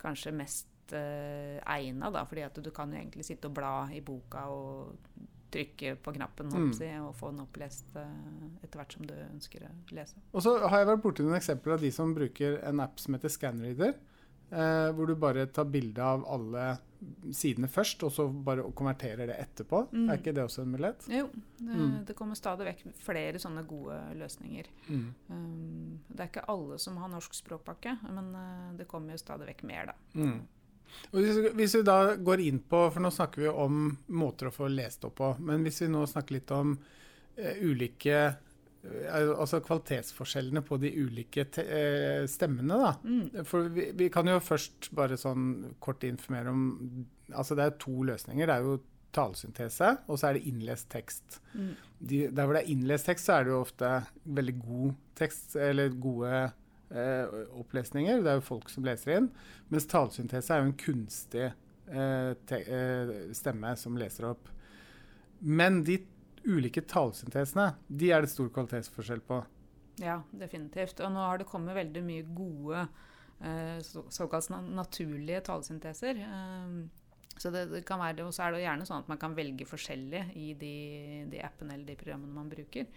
kanskje 0.00 0.32
mest 0.32 0.94
uh, 0.94 1.58
egna, 1.68 2.12
da. 2.14 2.24
Fordi 2.28 2.46
at 2.46 2.60
du 2.64 2.70
kan 2.74 2.92
jo 2.92 3.00
egentlig 3.00 3.26
sitte 3.28 3.50
og 3.50 3.58
bla 3.58 3.72
i 3.92 4.00
boka 4.04 4.46
og 4.52 4.96
trykke 5.52 5.94
på 6.04 6.12
knappen 6.12 6.50
mm. 6.52 6.72
si, 6.76 6.88
og 7.00 7.14
få 7.16 7.32
den 7.32 7.44
opplest 7.44 7.96
uh, 7.96 8.08
etter 8.62 8.80
hvert 8.80 8.96
som 8.96 9.06
du 9.08 9.14
ønsker 9.16 9.64
å 9.68 9.72
lese. 9.96 10.20
Og 10.32 10.44
så 10.44 10.58
har 10.64 10.82
jeg 10.82 10.90
vært 10.92 11.04
borti 11.04 11.24
noen 11.24 11.38
eksempler 11.40 11.76
av 11.78 11.84
de 11.84 11.92
som 11.94 12.12
bruker 12.16 12.60
en 12.68 12.84
app 12.84 13.00
som 13.00 13.16
heter 13.16 13.32
Scanreader. 13.32 13.96
Uh, 14.48 14.88
hvor 14.96 15.08
du 15.08 15.12
bare 15.20 15.44
tar 15.52 15.66
bilde 15.68 16.00
av 16.00 16.22
alle 16.24 16.78
sidene 17.32 17.68
først, 17.70 18.02
og 18.06 18.12
så 18.12 18.26
bare 18.28 18.64
konverterer 18.76 19.30
det 19.30 19.36
etterpå. 19.38 19.84
Mm. 19.92 20.08
Er 20.08 20.18
ikke 20.18 20.34
det 20.34 20.42
også 20.44 20.64
en 20.64 20.72
mulighet? 20.72 21.06
Jo, 21.12 21.28
det, 21.58 21.78
mm. 21.78 21.96
det 22.08 22.16
kommer 22.18 22.38
stadig 22.38 22.66
vekk 22.66 22.84
flere 23.04 23.42
sånne 23.42 23.62
gode 23.68 23.98
løsninger. 24.18 24.70
Mm. 24.88 25.04
Um, 25.30 25.98
det 26.08 26.24
er 26.24 26.30
ikke 26.30 26.46
alle 26.50 26.78
som 26.82 26.98
har 26.98 27.12
norsk 27.12 27.36
språkpakke, 27.38 27.98
men 28.08 28.32
uh, 28.34 28.70
det 28.78 28.88
kommer 28.90 29.14
jo 29.14 29.22
stadig 29.22 29.50
vekk 29.52 29.64
mer, 29.70 29.92
da. 29.92 29.96
Mm. 30.18 30.40
Hvis, 31.12 31.38
hvis, 31.54 31.74
vi 31.76 31.84
da 31.84 31.98
går 32.16 32.42
inn 32.48 32.62
på, 32.64 32.86
for 32.90 33.04
nå 33.04 33.12
snakker 33.12 33.44
vi 33.44 33.50
om 33.52 33.90
måter 34.18 34.48
å 34.48 34.54
få 34.54 34.70
lest 34.72 35.04
opp 35.06 35.18
på, 35.20 35.32
men 35.44 35.66
hvis 35.66 35.82
vi 35.84 35.90
nå 35.92 36.02
snakker 36.08 36.40
litt 36.40 36.54
om 36.56 36.74
uh, 36.74 37.54
ulike 37.62 38.24
Altså 39.10 39.58
kvalitetsforskjellene 39.66 40.62
på 40.64 40.78
de 40.80 40.92
ulike 41.02 41.44
uh, 41.58 42.22
stemmene, 42.30 42.76
da. 42.78 42.92
Mm. 43.02 43.42
For 43.48 43.66
vi, 43.74 43.88
vi, 43.98 44.06
kan 44.14 44.30
jo 44.30 44.38
først 44.42 44.92
bare 44.96 45.18
sånn 45.18 45.74
kort 45.82 46.06
informere 46.06 46.54
om 46.54 46.62
Altså 47.28 47.58
det 47.58 47.64
er 47.66 47.74
to 47.82 48.06
løsninger. 48.08 48.48
Det 48.48 48.54
er 48.54 48.64
jo 48.64 48.78
talesyntese, 49.12 49.90
og 50.08 50.18
så 50.20 50.30
er 50.30 50.38
det 50.38 50.48
innlest 50.48 50.88
tekst. 50.92 51.40
Mm. 51.52 51.74
De, 51.98 52.20
der 52.32 52.46
hvor 52.46 52.56
det 52.56 52.62
er 52.62 52.72
innlest 52.72 53.08
tekst, 53.08 53.28
så 53.28 53.38
er 53.38 53.46
det 53.46 53.52
jo 53.52 53.60
ofte 53.60 53.90
veldig 54.38 54.54
god 54.62 54.96
tekst, 55.18 55.56
eller 55.60 55.96
gode 56.00 56.32
eh, 56.90 57.38
opplesninger. 57.60 58.22
Det 58.22 58.32
er 58.32 58.38
jo 58.40 58.46
folk 58.48 58.70
som 58.72 58.86
leser 58.86 59.16
inn. 59.16 59.30
Mens 59.72 59.88
talesyntese 59.90 60.54
er 60.54 60.62
jo 60.62 60.70
en 60.70 60.78
kunstig 60.84 61.46
eh, 61.48 62.30
te, 62.48 62.62
eh, 62.62 63.14
stemme 63.36 63.74
som 63.80 63.98
leser 64.00 64.30
opp. 64.30 64.48
Men 65.40 65.82
de 65.86 66.00
ulike 66.48 66.82
talsyntesene, 66.88 67.70
de 67.88 68.10
er 68.14 68.24
det 68.24 68.32
stor 68.32 68.50
kvalitetsforskjell 68.54 69.22
på. 69.28 69.42
Ja, 70.02 70.20
definitivt. 70.30 71.00
Og 71.02 71.12
nå 71.12 71.22
har 71.24 71.40
det 71.40 71.48
kommet 71.50 71.76
veldig 71.78 72.04
mye 72.06 72.24
gode 72.36 72.84
eh, 73.42 73.78
så, 73.84 74.04
såkalt 74.14 74.50
naturlige 74.52 75.42
talsynteser. 75.48 76.22
Eh, 76.24 76.78
så 77.38 77.52
det, 77.54 77.66
det, 77.70 77.84
kan 77.86 78.00
være, 78.02 78.26
og 78.26 78.34
så 78.34 78.46
er 78.46 78.54
det 78.54 78.64
gjerne 78.64 78.86
sånn 78.88 79.04
at 79.04 79.10
man 79.10 79.20
kan 79.20 79.36
velge 79.36 79.66
forskjellig 79.68 80.24
i 80.38 80.48
de, 80.58 80.74
de 81.30 81.42
appene 81.46 81.76
eller 81.76 81.86
de 81.92 81.98
programmene 81.98 82.34
man 82.34 82.50
bruker. 82.50 82.88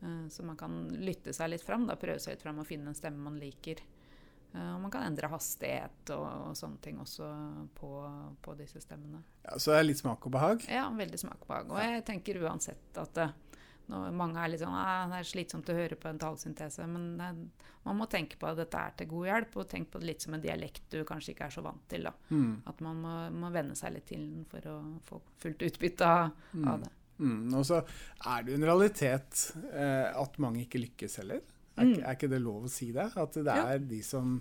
Eh, 0.00 0.26
så 0.30 0.46
man 0.46 0.58
kan 0.60 0.84
lytte 1.00 1.34
seg 1.36 1.52
litt 1.54 1.66
fram, 1.66 1.88
da, 1.88 1.98
prøve 2.00 2.22
seg 2.22 2.36
litt 2.36 2.44
fram 2.46 2.62
og 2.62 2.68
finne 2.68 2.92
en 2.92 2.98
stemme 2.98 3.24
man 3.24 3.40
liker. 3.40 3.82
Eh, 4.54 4.70
og 4.74 4.80
man 4.82 4.92
kan 4.92 5.06
endre 5.06 5.30
hastighet 5.30 6.14
og, 6.16 6.24
og 6.50 6.56
sånne 6.58 6.80
ting 6.82 6.98
også 7.02 7.28
på, 7.76 7.90
på, 8.42 8.56
disse 8.58 8.82
stemmene. 8.82 9.22
Ja, 9.44 9.58
Så 9.58 9.74
det 9.74 9.78
er 9.78 9.86
litt 9.86 10.02
smak 10.02 10.26
og 10.26 10.34
behag? 10.34 10.66
Ja, 10.70 10.88
veldig 10.94 11.20
smak 11.22 11.38
og 11.44 11.52
behag. 11.52 11.70
Og 11.70 11.82
jeg 11.84 12.04
tenker 12.08 12.42
uansett 12.42 13.00
at 13.00 13.22
eh, 13.22 13.36
når 13.90 14.14
mange 14.14 14.38
er 14.38 14.52
litt 14.52 14.62
sånn 14.62 14.76
det 15.10 15.18
er 15.18 15.26
slitsomt 15.26 15.70
å 15.72 15.74
høre 15.74 15.98
på 15.98 16.10
en 16.10 16.20
talesyntese, 16.20 16.86
men 16.86 17.48
man 17.82 17.98
må 17.98 18.06
tenke 18.10 18.38
på 18.38 18.46
at 18.46 18.60
dette 18.60 18.78
er 18.78 18.94
til 18.98 19.08
god 19.10 19.26
hjelp, 19.26 19.56
og 19.58 19.68
tenk 19.70 19.90
på 19.90 19.98
det 19.98 20.10
litt 20.12 20.24
som 20.24 20.36
en 20.36 20.44
dialekt 20.44 20.84
du 20.92 21.00
kanskje 21.08 21.34
ikke 21.34 21.48
er 21.48 21.54
så 21.56 21.64
vant 21.64 21.82
til. 21.90 22.06
Mm. 22.30 22.52
At 22.70 22.82
man 22.86 23.00
må, 23.02 23.14
må, 23.34 23.50
venne 23.54 23.74
seg 23.78 23.96
litt 23.96 24.06
til 24.12 24.22
den 24.22 24.46
for 24.50 24.70
å 24.70 24.76
få 25.08 25.20
fullt 25.42 25.64
utbytte 25.66 26.06
av, 26.06 26.30
mm. 26.52 26.68
av 26.70 26.84
det. 26.84 26.92
Mm, 27.20 27.40
og 27.58 27.64
så 27.68 27.80
er 27.82 28.44
det 28.44 28.52
jo 28.52 28.60
en 28.60 28.68
realitet 28.70 29.42
eh, 29.74 30.06
at 30.08 30.38
mange 30.40 30.62
ikke 30.64 30.84
lykkes 30.86 31.18
heller. 31.20 31.42
Er, 31.80 31.88
mm. 31.88 31.98
er, 32.04 32.14
ikke 32.16 32.30
det 32.30 32.40
lov 32.44 32.68
å 32.68 32.70
si 32.70 32.90
det? 32.94 33.08
At 33.16 33.36
det 33.36 33.56
er 33.56 33.74
ja. 33.76 33.82
de 33.92 34.00
som 34.04 34.34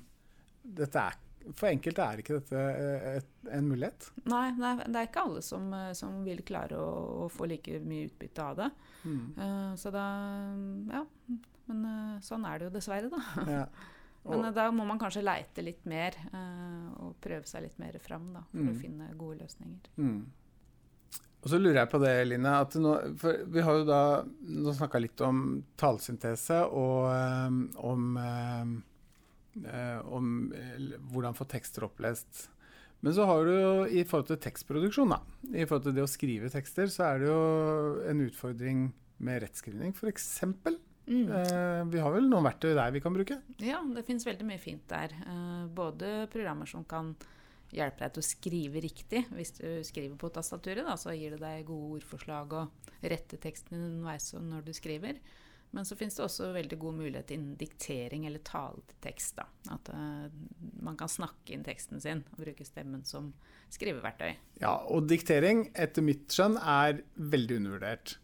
er, 0.70 1.20
For 1.56 1.70
enkelte 1.70 2.06
er 2.06 2.22
ikke 2.22 2.40
dette 2.40 2.64
eh, 2.64 3.06
et, 3.20 3.30
en 3.56 3.70
mulighet. 3.70 4.10
Nei, 4.30 4.48
det 4.58 4.72
er, 4.72 4.82
det 4.86 5.02
er 5.02 5.08
ikke 5.08 5.28
alle 5.30 5.44
som, 5.46 5.70
eh, 5.76 5.92
som 5.98 6.20
vil 6.26 6.42
klare 6.48 6.80
å, 6.80 6.90
å, 7.24 7.30
få 7.32 7.48
like 7.50 7.80
mye 7.86 8.10
utbytte 8.10 8.50
av 8.50 8.60
det. 8.60 8.68
Mm. 9.06 9.24
Uh, 9.38 9.72
så 9.80 9.94
da 9.96 10.10
Ja. 10.92 11.06
Men 11.70 11.86
uh, 11.86 12.14
sånn 12.26 12.48
er 12.50 12.58
det 12.58 12.66
jo 12.66 12.76
dessverre, 12.80 13.12
da. 13.14 13.48
Ja. 13.48 13.64
Og, 14.20 14.34
Men 14.34 14.50
uh, 14.50 14.54
da 14.54 14.66
må 14.76 14.84
man 14.90 15.00
kanskje 15.00 15.22
leite 15.24 15.64
litt 15.64 15.86
mer 15.88 16.18
og 17.00 17.14
prøve 17.24 17.48
seg 17.48 17.64
litt 17.64 17.78
mer 17.80 17.96
fram 18.04 18.26
da, 18.36 18.42
for 18.52 18.66
å 18.66 18.74
mm. 18.74 18.80
finne 18.82 19.08
gode 19.18 19.46
løsninger. 19.46 19.94
Mm. 19.96 20.18
Og 21.40 21.52
så 21.54 21.60
lurer 21.60 21.82
jeg 21.82 21.92
på 21.92 22.02
det, 22.04 22.14
Line. 22.28 22.52
at 22.52 22.76
nå, 22.82 22.94
Vi 23.48 23.64
har 23.64 23.80
jo 23.80 23.88
da 23.88 24.02
nå 24.28 24.76
snakka 24.76 25.00
litt 25.00 25.22
om 25.24 25.62
talesyntese 25.80 26.62
og 26.68 27.08
um, 27.08 27.62
om, 27.80 28.08
um, 28.20 28.74
uh, 29.64 30.00
om 30.12 30.34
uh, 30.52 30.98
hvordan 31.14 31.38
få 31.38 31.48
tekster 31.48 31.88
opplest. 31.88 32.50
Men 33.00 33.16
så 33.16 33.24
har 33.30 33.48
du 33.48 33.54
jo 33.54 33.72
i 33.88 34.04
forhold 34.04 34.28
til 34.28 34.42
tekstproduksjon, 34.44 35.16
da, 35.16 35.22
i 35.54 35.64
forhold 35.64 35.86
til 35.88 35.96
det 35.96 36.04
å 36.04 36.12
skrive 36.12 36.52
tekster, 36.52 36.92
så 36.92 37.08
er 37.08 37.22
det 37.22 37.30
jo 37.30 37.40
en 38.12 38.26
utfordring 38.26 38.90
med 39.24 39.40
rettskrivning, 39.46 39.96
f.eks. 39.96 40.28
Mm. 41.08 41.24
Uh, 41.32 41.88
vi 41.90 42.04
har 42.04 42.12
vel 42.14 42.28
noen 42.28 42.50
verktøy 42.50 42.74
der 42.74 42.92
vi 42.92 43.00
kan 43.02 43.16
bruke? 43.16 43.40
Ja, 43.64 43.80
det 43.96 44.04
fins 44.10 44.28
veldig 44.28 44.52
mye 44.52 44.60
fint 44.60 44.84
der. 44.92 45.16
både 45.72 46.28
programmer 46.34 46.68
som 46.68 46.84
kan 46.84 47.16
hjelpe 47.76 48.04
deg 48.04 48.16
til 48.16 48.24
å 48.24 48.30
skrive 48.30 48.82
riktig. 48.84 49.26
Hvis 49.36 49.54
du 49.60 49.68
skriver 49.88 50.16
på 50.20 50.32
tastaturet, 50.34 50.86
da, 50.88 50.96
så 51.00 51.14
gir 51.16 51.36
det 51.36 51.44
deg 51.44 51.68
gode 51.68 52.00
ordforslag 52.00 52.56
og 52.62 52.90
rette 53.02 53.40
teksten 53.42 53.78
underveis 53.80 54.32
når 54.34 54.66
du 54.68 54.74
skriver. 54.76 55.22
Men 55.72 55.86
så 55.86 55.94
finnes 55.96 56.16
det 56.18 56.24
også 56.26 56.48
veldig 56.56 56.80
god 56.82 56.96
mulighet 56.98 57.32
innen 57.36 57.58
diktering 57.60 58.24
eller 58.26 58.42
taletekst. 58.46 59.38
Da. 59.38 59.46
At 59.76 59.92
uh, 59.94 60.26
man 60.82 60.98
kan 60.98 61.12
snakke 61.12 61.54
inn 61.54 61.66
teksten 61.66 62.02
sin 62.02 62.24
og 62.34 62.42
bruke 62.42 62.66
stemmen 62.66 63.04
som 63.06 63.30
skriveverktøy. 63.74 64.32
Ja, 64.64 64.74
og 64.90 65.06
diktering, 65.12 65.68
etter 65.78 66.06
mitt 66.06 66.34
skjønn, 66.34 66.58
er 66.58 67.04
veldig 67.22 67.62
undervurdert. 67.62 68.18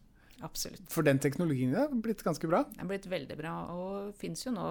Absolutt. 0.43 0.89
For 0.91 1.05
den 1.05 1.21
teknologien 1.21 1.77
er 1.77 1.93
blitt 1.93 2.25
ganske 2.25 2.49
bra? 2.49 2.65
Den 2.73 2.87
er 2.87 2.89
blitt 2.89 3.05
veldig 3.13 3.37
bra, 3.39 3.53
og 3.71 4.15
fins 4.19 4.43
jo 4.47 4.55
nå 4.55 4.65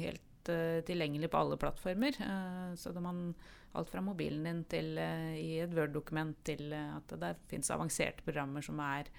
helt 0.00 0.22
uh, 0.48 0.80
tilgjengelig 0.86 1.30
på 1.30 1.40
alle 1.40 1.58
plattformer. 1.60 2.16
Uh, 2.20 2.70
så 2.80 2.94
det 2.96 3.02
man 3.04 3.34
alt 3.76 3.90
fra 3.92 4.02
mobilen 4.02 4.46
din 4.48 4.62
til 4.70 4.96
uh, 4.98 5.34
i 5.36 5.60
et 5.64 5.74
Word-dokument 5.76 6.38
til 6.46 6.72
at 6.74 7.12
det 7.20 7.34
fins 7.50 7.70
avanserte 7.74 8.24
programmer 8.26 8.64
som 8.64 8.80
er 8.82 9.10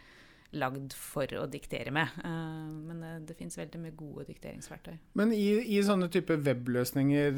lagd 0.57 0.93
for 0.97 1.31
å 1.39 1.45
diktere 1.51 1.93
med. 1.95 2.11
Uh, 2.25 2.67
men 2.87 3.25
det 3.27 3.37
fins 3.39 3.57
veldig 3.59 3.81
mye 3.81 3.95
gode 3.97 4.25
dikteringsverktøy. 4.29 4.97
Men 5.19 5.33
i, 5.35 5.47
i 5.75 5.81
sånne 5.85 6.09
type 6.11 6.35
webløsninger 6.45 7.37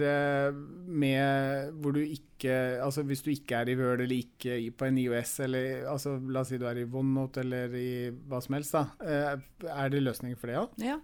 med 1.04 1.74
hvor 1.82 1.96
du 1.96 2.02
ikke 2.04 2.30
Altså 2.44 3.06
hvis 3.08 3.22
du 3.24 3.30
ikke 3.32 3.62
er 3.62 3.70
i 3.72 3.76
Word 3.80 4.02
eller 4.04 4.18
ikke 4.18 4.58
på 4.76 4.90
en 4.90 4.98
IOS, 5.00 5.38
eller 5.46 5.86
altså, 5.88 6.18
la 6.28 6.42
oss 6.42 6.50
si 6.52 6.58
du 6.60 6.66
er 6.68 6.82
i 6.82 6.84
OneNote 6.84 7.40
eller 7.40 7.76
i 7.80 7.92
hva 8.12 8.42
som 8.44 8.58
helst, 8.58 8.76
da. 8.76 9.38
Er 9.72 9.94
det 9.94 10.02
løsninger 10.02 10.36
for 10.42 10.52
det 10.52 10.58
òg? 10.60 10.74
Ja, 10.84 10.98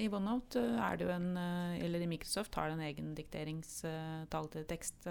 i 0.00 0.06
OneNote 0.08 0.62
er 0.80 0.96
det 0.96 1.04
jo 1.04 1.12
en 1.12 1.28
Eller 1.36 2.06
i 2.06 2.08
Microsoft 2.08 2.56
har 2.56 2.70
det 2.70 2.78
en 2.78 2.86
egen 2.88 3.12
dikteringstall 3.18 4.48
til 4.54 4.64
tekst 4.70 5.10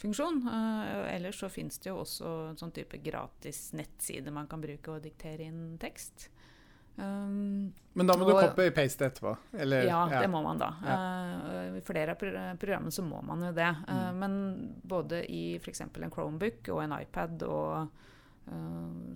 funksjon. 0.00 0.42
Uh, 0.48 1.14
ellers 1.14 1.40
så 1.40 1.48
finnes 1.52 1.78
det 1.78 1.90
jo 1.90 2.00
også 2.02 2.30
en 2.50 2.60
sånn 2.60 2.74
type 2.74 2.98
gratis 3.04 3.68
nettside 3.76 4.32
man 4.34 4.48
kan 4.50 4.62
bruke 4.62 4.96
og 4.96 5.04
diktere 5.04 5.42
inn 5.48 5.76
tekst. 5.82 6.16
Um, 6.96 7.74
Men 7.92 8.06
da 8.06 8.14
må 8.14 8.22
og, 8.28 8.30
du 8.30 8.36
copy-paste 8.38 9.04
etterpå? 9.08 9.36
Eller, 9.58 9.82
ja, 9.88 10.08
ja, 10.12 10.20
det 10.22 10.28
må 10.30 10.42
man 10.44 10.58
da. 10.60 10.68
Ja. 10.86 10.96
Uh, 11.42 11.78
I 11.80 11.82
flere 11.86 12.12
av 12.14 12.18
programmene 12.22 12.92
så 12.94 13.02
må 13.06 13.18
man 13.26 13.42
jo 13.48 13.52
det. 13.56 13.72
Uh, 13.88 13.94
mm. 13.94 14.14
Men 14.22 14.32
både 14.82 15.16
i 15.26 15.56
f.eks. 15.58 15.80
en 15.82 16.14
Chromebook 16.14 16.68
og 16.74 16.78
en 16.84 16.94
iPad 17.00 17.34
og 17.50 17.68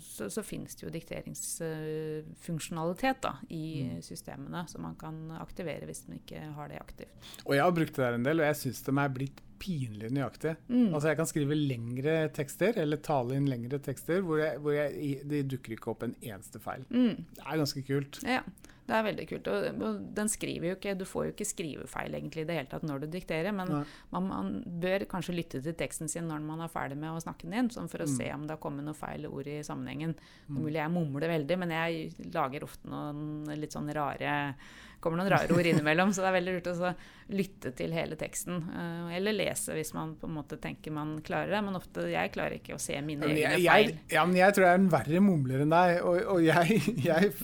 så, 0.00 0.30
så 0.32 0.40
finnes 0.40 0.72
det 0.72 0.86
jo 0.86 0.90
dikteringsfunksjonalitet 0.94 3.18
da, 3.26 3.32
i 3.52 3.84
mm. 3.84 4.00
systemene 4.06 4.64
som 4.72 4.80
man 4.86 4.96
kan 4.96 5.28
aktivere 5.36 5.84
hvis 5.84 6.08
man 6.08 6.16
ikke 6.22 6.40
har 6.56 6.72
det 6.72 6.80
aktivt. 6.80 7.12
Og 7.44 7.52
Jeg 7.52 7.60
har 7.60 7.68
brukt 7.76 7.92
det 7.92 8.00
der 8.06 8.16
en 8.16 8.24
del, 8.24 8.40
og 8.40 8.48
jeg 8.48 8.56
syns 8.62 8.80
de 8.86 8.92
er 8.96 9.12
blitt 9.12 9.44
pinlig 9.58 10.10
nøyaktig. 10.14 10.56
Mm. 10.68 10.88
Altså 10.94 11.08
Jeg 11.12 11.16
kan 11.20 11.26
skrive 11.30 11.58
lengre 11.58 12.16
tekster, 12.36 12.78
eller 12.82 12.96
tale 13.02 13.36
inn 13.36 13.50
lengre 13.50 13.78
tekster, 13.82 14.20
hvor, 14.22 14.38
jeg, 14.42 14.58
hvor 14.64 14.72
jeg, 14.76 15.20
det 15.28 15.44
dukker 15.50 15.76
ikke 15.76 15.92
opp 15.92 16.02
en 16.08 16.16
eneste 16.22 16.58
feil. 16.62 16.84
Mm. 16.90 17.24
Det 17.36 17.44
er 17.46 17.62
ganske 17.64 17.82
kult. 17.88 18.22
Ja, 18.24 18.42
Det 18.88 18.96
er 18.96 19.02
veldig 19.04 19.24
kult. 19.28 19.48
Og, 19.52 19.82
og 19.84 19.96
den 20.16 20.30
skriver 20.32 20.70
jo 20.70 20.76
ikke 20.78 20.94
Du 20.96 21.02
får 21.04 21.26
jo 21.26 21.32
ikke 21.34 21.44
skrivefeil 21.44 22.14
egentlig 22.16 22.46
i 22.46 22.48
det 22.48 22.54
hele 22.56 22.70
tatt 22.70 22.86
når 22.88 23.02
du 23.02 23.06
dikterer, 23.12 23.52
men 23.52 23.68
man, 24.14 24.28
man 24.30 24.48
bør 24.80 25.04
kanskje 25.10 25.34
lytte 25.36 25.60
til 25.60 25.76
teksten 25.76 26.08
sin 26.08 26.24
når 26.30 26.40
man 26.40 26.62
er 26.64 26.72
ferdig 26.72 26.96
med 26.96 27.12
å 27.12 27.20
snakke 27.20 27.44
den 27.44 27.58
inn, 27.60 27.68
sånn 27.74 27.90
for 27.92 28.00
å 28.00 28.08
Mm. 28.08 28.16
se 28.16 28.30
om 28.32 28.46
det 28.48 28.54
har 28.56 28.62
kommet 28.62 28.86
noen 28.86 28.96
feil 28.96 29.26
ord 29.28 29.46
i 29.52 29.58
sammenhengen. 29.66 30.14
Det 30.16 30.56
vil 30.56 30.56
er 30.56 30.62
mulig 30.64 30.80
jeg 30.80 30.94
mumler 30.96 31.28
veldig, 31.34 31.58
men 31.58 31.70
jeg 31.76 32.32
lager 32.32 32.64
ofte 32.64 32.88
noen 32.88 33.60
litt 33.60 33.76
sånn 33.76 33.92
rare 33.92 34.54
kommer 35.00 35.20
noen 35.20 35.30
rare 35.30 35.54
ord 35.54 35.66
innimellom, 35.70 36.12
så 36.14 36.24
det 36.24 36.30
er 36.30 36.36
veldig 36.38 36.54
lurt 36.56 36.70
å 36.72 36.92
lytte 37.38 37.72
til 37.76 37.92
hele 37.92 38.16
teksten. 38.18 38.62
eh, 38.72 39.16
eller 39.18 39.36
lese 39.36 39.76
hvis 39.76 39.92
man 39.96 40.14
på 40.18 40.28
en 40.28 40.36
måte 40.38 40.58
tenker 40.60 40.94
man 40.94 41.18
klarer 41.24 41.52
det, 41.56 41.62
men 41.66 41.76
ofte 41.78 42.06
jeg 42.10 42.32
klarer 42.34 42.58
ikke 42.58 42.76
å 42.76 42.80
se 42.82 42.96
mine 43.04 43.26
egne 43.28 43.52
feil. 43.54 43.64
jeg, 43.64 43.98
ja, 44.14 44.24
men 44.24 44.38
jeg 44.40 44.56
tror 44.56 44.66
jeg 44.66 44.78
er 44.78 44.82
en 44.82 44.90
verre 44.92 45.20
mumler 45.24 45.64
enn 45.64 45.74
deg, 45.74 46.00
og, 46.02 46.22
og 46.34 46.42
jeg, 46.46 46.80
jeg, 47.10 47.34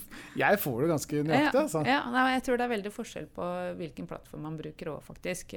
jeg 0.41 0.63
får 0.65 0.81
det 0.81 0.91
ganske 0.95 1.23
nøyaktig, 1.29 1.61
altså. 1.65 1.85
Ja, 1.87 2.01
ja, 2.17 2.25
jeg 2.35 2.43
tror 2.47 2.59
det 2.59 2.67
er 2.67 2.75
veldig 2.75 2.95
forskjell 2.95 3.29
på 3.35 3.51
hvilken 3.79 4.09
plattform 4.09 4.45
man 4.49 4.59
bruker 4.59 4.95
òg, 4.95 5.05
faktisk. 5.05 5.55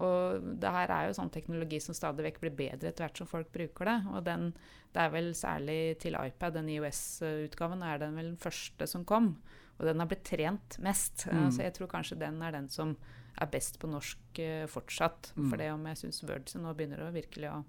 Og 0.00 0.44
det 0.62 0.70
her 0.72 0.92
er 0.94 1.08
jo 1.08 1.16
sånn 1.16 1.32
teknologi 1.34 1.80
som 1.82 1.96
stadig 1.96 2.24
vekk 2.24 2.38
blir 2.44 2.54
bedre 2.56 2.90
etter 2.90 3.04
hvert 3.04 3.20
som 3.20 3.28
folk 3.28 3.50
bruker 3.52 3.90
det. 3.90 3.96
Og 4.14 4.22
den, 4.24 4.50
det 4.94 5.02
er 5.02 5.12
vel 5.12 5.32
særlig 5.36 5.80
til 6.02 6.16
iPad, 6.16 6.56
den 6.56 6.70
IOS-utgaven, 6.76 7.82
er 7.84 8.00
den 8.00 8.16
vel 8.16 8.30
den 8.32 8.40
første 8.40 8.88
som 8.88 9.04
kom. 9.08 9.34
Og 9.80 9.86
den 9.88 9.98
har 10.02 10.06
blitt 10.10 10.24
trent 10.28 10.76
mest. 10.84 11.26
Eh, 11.26 11.32
Mm. 11.34 11.50
Så 11.50 11.62
jeg 11.64 11.72
tror 11.74 11.88
kanskje 11.88 12.18
den 12.20 12.40
er 12.44 12.52
den 12.52 12.68
som 12.68 12.96
er 13.40 13.46
best 13.48 13.78
på 13.80 13.88
norsk 13.88 14.18
uh, 14.38 14.66
fortsatt. 14.68 15.32
Mm. 15.36 15.48
For 15.50 15.56
det 15.56 15.70
om 15.72 15.86
jeg 15.86 15.96
syns 15.96 16.22
Word 16.28 16.50
nå 16.60 16.74
begynner 16.76 17.00
å 17.06 17.12
virkelig 17.14 17.48
å 17.48 17.64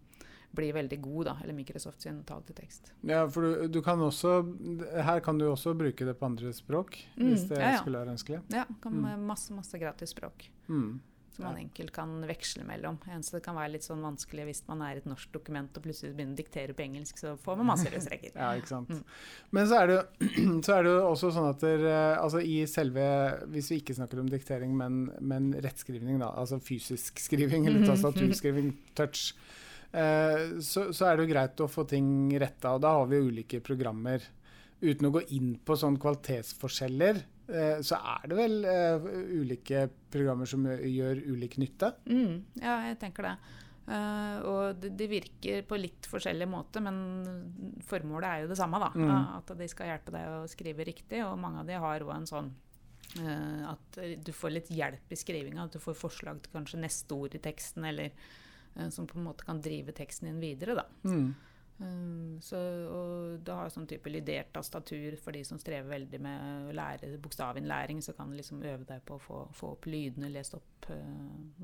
bli 0.53 0.71
veldig 0.75 0.97
god, 1.01 1.25
da. 1.29 1.35
Eller 1.43 1.53
Microsoft 1.55 2.01
sin 2.03 2.23
tall 2.27 2.41
til 2.43 2.55
tekst. 2.57 2.91
Ja, 3.07 3.21
for 3.31 3.41
du, 3.41 3.67
du 3.71 3.81
kan 3.81 4.01
også 4.03 4.33
Her 5.05 5.21
kan 5.23 5.37
du 5.39 5.45
også 5.47 5.71
bruke 5.79 6.03
det 6.05 6.17
på 6.19 6.25
andre 6.27 6.51
språk, 6.51 6.97
Mm, 7.15 7.29
hvis 7.29 7.47
det 7.47 7.57
ja, 7.61 7.69
ja. 7.71 7.77
skulle 7.79 8.01
være 8.03 8.11
ønskelig. 8.17 8.41
Ja, 8.51 8.65
kan 8.83 8.91
Mm. 8.99 9.23
masse, 9.25 9.53
masse 9.55 9.79
gratis 9.79 10.09
språk. 10.11 10.49
Mm. 10.67 10.99
Som 11.41 11.47
man 11.49 11.59
enkelt 11.63 11.91
kan 11.95 12.13
veksle 12.29 12.63
mellom. 12.67 12.99
Så 13.25 13.35
det 13.37 13.43
kan 13.45 13.57
være 13.57 13.73
litt 13.73 13.85
sånn 13.87 14.01
vanskelig 14.05 14.45
hvis 14.47 14.63
man 14.69 14.83
er 14.85 15.01
et 15.01 15.07
norsk 15.09 15.31
dokument 15.33 15.77
og 15.77 15.83
plutselig 15.85 16.13
begynner 16.15 16.37
å 16.37 16.41
diktere 16.41 16.75
på 16.77 16.85
engelsk, 16.85 17.17
så 17.21 17.33
får 17.41 17.57
man 17.59 17.71
masse 17.73 17.89
løsregler. 17.95 18.35
Ja, 18.35 18.51
ikke 18.59 18.71
sant. 18.71 18.91
Mm. 18.93 19.03
Men 19.57 19.67
så 19.71 19.79
er, 19.81 19.91
det, 19.91 19.99
så 20.67 20.75
er 20.77 20.83
det 20.87 20.93
jo 20.93 20.99
også 21.09 21.31
sånn 21.35 21.49
at 21.51 21.65
der, 21.65 21.87
altså 22.21 22.41
i 22.45 22.61
selve 22.69 23.07
Hvis 23.51 23.71
vi 23.71 23.81
ikke 23.81 23.95
snakker 23.97 24.21
om 24.21 24.29
diktering, 24.29 24.75
men, 24.77 25.01
men 25.19 25.51
rettskrivning, 25.63 26.19
da, 26.21 26.31
altså 26.37 26.61
fysisk 26.63 27.19
skriving 27.19 27.65
eller 27.67 27.81
Mhm. 27.83 27.89
tastaturskriving, 27.89 28.71
touch, 28.95 29.33
eh, 29.91 30.59
så, 30.61 30.91
så 30.93 31.07
er 31.09 31.17
det 31.17 31.25
jo 31.25 31.31
greit 31.33 31.63
å 31.63 31.67
få 31.71 31.83
ting 31.89 32.07
retta. 32.39 32.75
Og 32.75 32.81
da 32.83 32.93
har 32.99 33.09
vi 33.09 33.17
jo 33.17 33.31
ulike 33.31 33.59
programmer. 33.65 34.21
Uten 34.81 35.07
å 35.09 35.11
gå 35.13 35.21
inn 35.37 35.55
på 35.65 35.75
sånn 35.77 35.97
kvalitetsforskjeller, 36.01 37.15
eh, 37.21 37.40
så 37.83 37.97
er 38.15 38.29
det 38.31 38.37
vel 38.37 38.53
uh, 38.63 39.07
ulike 39.41 39.85
programmer 40.11 40.49
som 40.49 40.63
gjør 40.65 41.19
ulik 41.33 41.57
nytte. 41.61 41.91
Mm, 42.07 42.37
ja, 42.61 42.77
jeg 42.89 42.99
tenker 43.01 43.27
det. 43.27 43.35
Uh, 43.91 44.37
og 44.45 44.77
de, 44.79 44.91
de 44.95 45.07
virker 45.09 45.63
på 45.67 45.79
litt 45.79 46.05
forskjellig 46.07 46.45
måte, 46.47 46.79
men 46.83 46.99
formålet 47.87 48.27
er 48.27 48.43
jo 48.43 48.51
det 48.51 48.59
samme. 48.59 48.79
da. 48.81 48.91
Mm. 48.95 49.13
At 49.39 49.53
de 49.57 49.69
skal 49.71 49.91
hjelpe 49.91 50.13
deg 50.15 50.35
å 50.35 50.43
skrive 50.51 50.85
riktig. 50.87 51.23
Og 51.25 51.39
mange 51.41 51.63
av 51.63 51.69
de 51.71 51.79
har 51.81 52.05
òg 52.05 52.13
en 52.15 52.29
sånn 52.29 52.51
uh, 53.19 53.71
at 53.73 54.01
du 54.21 54.31
får 54.35 54.55
litt 54.55 54.71
hjelp 54.71 55.11
i 55.11 55.19
skrivinga. 55.19 55.65
At 55.65 55.75
du 55.75 55.83
får 55.83 55.97
forslag 55.99 56.43
til 56.43 56.55
kanskje 56.55 56.83
neste 56.83 57.17
ord 57.17 57.35
i 57.35 57.43
teksten, 57.43 57.87
eller 57.89 58.11
eh, 58.11 58.89
som 58.93 59.09
på 59.09 59.19
en 59.19 59.27
måte 59.27 59.47
kan 59.47 59.59
drive 59.63 59.95
teksten 59.97 60.29
din 60.29 60.43
videre. 60.43 60.77
da. 60.83 60.85
Mm. 61.03 61.33
Um, 61.81 62.37
så, 62.45 62.57
og 62.93 63.39
du 63.43 63.51
har 63.57 63.69
sånn 63.73 63.87
type 63.89 64.09
lydert 64.13 64.51
tastatur 64.53 65.15
for 65.17 65.33
de 65.33 65.41
som 65.47 65.57
strever 65.57 65.89
veldig 65.89 66.19
med 66.21 66.69
å 66.69 66.75
lære 66.77 67.15
bokstavinnlæring. 67.23 68.03
Så 68.05 68.13
kan 68.13 68.29
du 68.29 68.37
liksom 68.37 68.61
øve 68.61 68.85
deg 68.85 69.01
på 69.07 69.17
å 69.17 69.23
få, 69.23 69.39
få 69.57 69.71
opp 69.73 69.87
lydene 69.89 70.29
lest 70.29 70.53
opp 70.59 70.89
uh, 70.89 70.95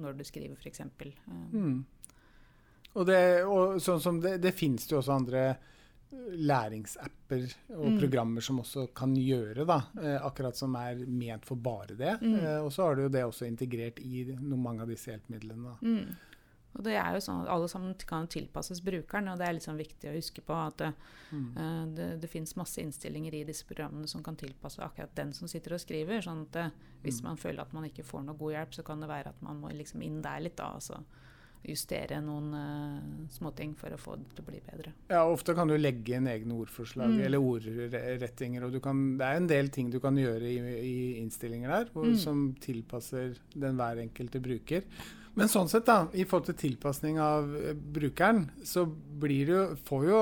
når 0.02 0.18
du 0.18 0.24
skriver, 0.26 0.58
f.eks. 0.58 0.82
Um, 1.28 1.48
Mm. 1.54 1.86
Og, 2.98 3.06
det, 3.06 3.20
og 3.46 3.78
sånn 3.84 4.00
som 4.02 4.18
det, 4.24 4.40
det 4.42 4.56
finnes 4.58 4.88
jo 4.90 4.98
også 4.98 5.14
andre 5.20 5.42
læringsapper 6.40 7.44
og 7.76 7.86
Mm. 7.92 7.98
programmer 8.00 8.42
som 8.42 8.60
også 8.60 8.88
kan 8.96 9.14
gjøre, 9.16 9.66
da. 9.68 9.82
Eh, 10.02 10.18
akkurat 10.26 10.56
som 10.56 10.74
er 10.76 10.96
ment 11.06 11.46
for 11.46 11.56
bare 11.56 11.96
det. 12.00 12.16
Mm. 12.22 12.36
Eh, 12.40 12.60
og 12.64 12.72
så 12.72 12.84
har 12.88 12.96
du 12.96 13.04
jo 13.04 13.10
det 13.10 13.24
også 13.26 13.46
integrert 13.46 14.00
i 14.00 14.24
noen, 14.40 14.64
mange 14.64 14.82
av 14.82 14.88
disse 14.88 15.12
hjelpemidlene. 15.12 15.64
Da. 15.64 15.78
Og 16.76 16.84
det 16.84 16.94
er 16.96 17.14
jo 17.16 17.20
sånn 17.20 17.42
at 17.42 17.48
Alle 17.50 17.68
sammen 17.68 17.96
kan 18.06 18.28
tilpasses 18.28 18.82
brukeren, 18.86 19.28
og 19.32 19.38
det 19.40 19.48
er 19.48 19.54
litt 19.54 19.64
sånn 19.64 19.78
viktig 19.80 20.10
å 20.12 20.16
huske 20.16 20.42
på 20.46 20.54
at 20.68 20.78
det, 20.78 20.94
Mm. 21.32 21.58
uh, 21.58 21.86
det, 21.96 22.22
det 22.22 22.30
finnes 22.30 22.56
masse 22.56 22.78
innstillinger 22.82 23.34
i 23.34 23.44
disse 23.44 23.66
programmene 23.66 24.08
som 24.08 24.22
kan 24.24 24.36
tilpasse 24.36 24.80
akkurat 24.80 25.14
den 25.16 25.34
som 25.34 25.48
sitter 25.48 25.74
og 25.74 25.80
skriver. 25.80 26.22
sånn 26.22 26.46
at 26.48 26.56
uh, 26.56 26.70
Hvis 27.04 27.22
Mm. 27.22 27.24
man 27.24 27.38
føler 27.38 27.62
at 27.62 27.74
man 27.74 27.84
ikke 27.86 28.04
får 28.04 28.24
noe 28.26 28.36
god 28.38 28.54
hjelp, 28.54 28.72
så 28.74 28.84
kan 28.84 29.00
det 29.00 29.10
være 29.10 29.28
at 29.28 29.42
man 29.42 29.60
må 29.62 29.70
liksom 29.72 30.02
inn 30.04 30.22
der 30.22 30.40
litt. 30.40 30.56
da, 30.56 30.74
altså 30.76 31.04
justere 31.68 32.22
noen 32.22 32.54
uh, 32.54 33.28
småting 33.30 33.76
for 33.76 33.90
å 33.90 33.98
få 34.00 34.16
det 34.18 34.30
til 34.36 34.44
å 34.46 34.48
bli 34.48 34.60
bedre. 34.62 34.94
Ja, 35.10 35.26
ofte 35.28 35.54
kan 35.56 35.68
du 35.68 35.76
legge 35.78 36.16
inn 36.16 36.28
egne 36.28 36.54
ordforslag 36.54 37.10
Mm. 37.10 37.26
eller 37.26 37.40
ordrettinger. 37.40 38.64
Og 38.64 38.72
du 38.72 38.80
kan, 38.80 39.18
det 39.18 39.26
er 39.26 39.36
en 39.36 39.48
del 39.48 39.70
ting 39.70 39.90
du 39.92 40.00
kan 40.00 40.16
gjøre 40.16 40.44
i, 40.44 40.58
i 40.60 41.22
innstillinger 41.22 41.68
der 41.70 41.86
hvor, 41.92 42.06
Mm. 42.06 42.16
som 42.18 42.54
tilpasser 42.62 43.38
den 43.56 43.76
hver 43.76 43.98
enkelte 44.00 44.40
bruker. 44.42 44.84
Men 45.38 45.52
sånn 45.52 45.70
sett, 45.70 45.86
da, 45.86 46.08
i 46.18 46.26
forhold 46.26 46.50
til 46.52 46.60
tilpasning 46.66 47.22
av 47.22 47.54
eh, 47.62 47.74
brukeren, 47.78 48.48
så 48.66 48.86
blir 48.88 49.46
det 49.46 49.54
jo, 49.54 49.66
får 49.88 50.06
jo 50.10 50.22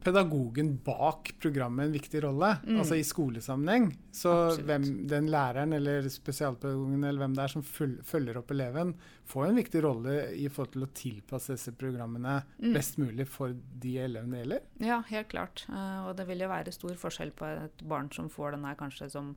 pedagogen 0.00 0.78
bak 0.84 1.34
programmet 1.42 1.86
en 1.86 1.92
viktig 1.92 2.22
rolle. 2.24 2.54
Mm. 2.64 2.78
Altså 2.80 2.96
i 2.96 3.04
skolesammenheng. 3.04 3.90
Så 4.16 4.32
hvem, 4.64 4.86
den 5.10 5.28
læreren 5.28 5.74
eller 5.76 6.08
spesialpedagogen 6.08 7.04
eller 7.04 7.20
hvem 7.20 7.34
det 7.36 7.44
er 7.44 7.52
som 7.52 7.64
følger 8.08 8.38
opp 8.40 8.54
eleven, 8.54 8.94
får 9.28 9.50
en 9.50 9.60
viktig 9.60 9.82
rolle 9.84 10.14
i 10.40 10.48
forhold 10.48 10.72
til 10.72 10.86
å 10.86 10.92
tilpasse 11.02 11.56
disse 11.58 11.74
programmene 11.76 12.38
Mm. 12.60 12.72
best 12.74 12.96
mulig 12.98 13.26
for 13.28 13.52
de 13.52 13.96
elevene 13.98 14.36
det 14.36 14.40
gjelder. 14.44 14.62
Ja, 14.84 15.02
helt 15.08 15.28
klart. 15.28 15.66
Uh, 15.68 16.08
og 16.08 16.16
det 16.16 16.26
vil 16.28 16.40
jo 16.44 16.48
være 16.48 16.72
stor 16.72 16.96
forskjell 16.96 17.32
på 17.36 17.48
et 17.66 17.84
barn 17.88 18.10
som 18.12 18.28
får 18.32 18.56
den 18.56 18.64
her 18.64 18.76
kanskje 18.80 19.10
som 19.10 19.34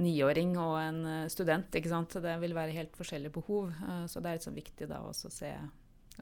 niåring 0.00 0.56
og 0.60 0.74
en 0.80 1.00
uh, 1.06 1.28
student. 1.32 1.68
ikke 1.76 1.92
sant? 1.92 2.16
Det 2.24 2.36
vil 2.42 2.56
være 2.56 2.76
helt 2.76 2.96
forskjellige 2.96 3.34
behov. 3.36 3.70
Uh, 3.84 4.04
så 4.10 4.22
det 4.22 4.30
er 4.30 4.40
litt 4.40 4.48
sånn 4.48 4.58
viktig 4.58 4.88
da 4.90 5.02
også 5.06 5.30
å 5.30 5.34
se 5.34 5.52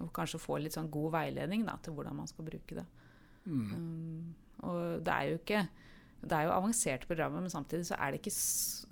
og 0.02 0.10
kanskje 0.14 0.40
få 0.40 0.58
litt 0.62 0.76
sånn 0.76 0.90
god 0.92 1.12
veiledning 1.16 1.64
da, 1.66 1.76
til 1.82 1.96
hvordan 1.96 2.18
man 2.20 2.30
skal 2.30 2.46
bruke 2.46 2.78
det. 2.78 2.86
Mm. 3.48 3.68
Um, 3.74 4.34
og 4.68 5.04
det 5.06 5.14
er 5.14 5.30
jo 5.30 5.38
ikke 5.40 5.66
det 6.18 6.34
er 6.34 6.48
jo 6.48 6.54
avanserte 6.56 7.06
programmer, 7.06 7.44
men 7.44 7.52
samtidig 7.52 7.86
så 7.86 7.96
er 8.02 8.10
det 8.10 8.18
ikke, 8.18 8.32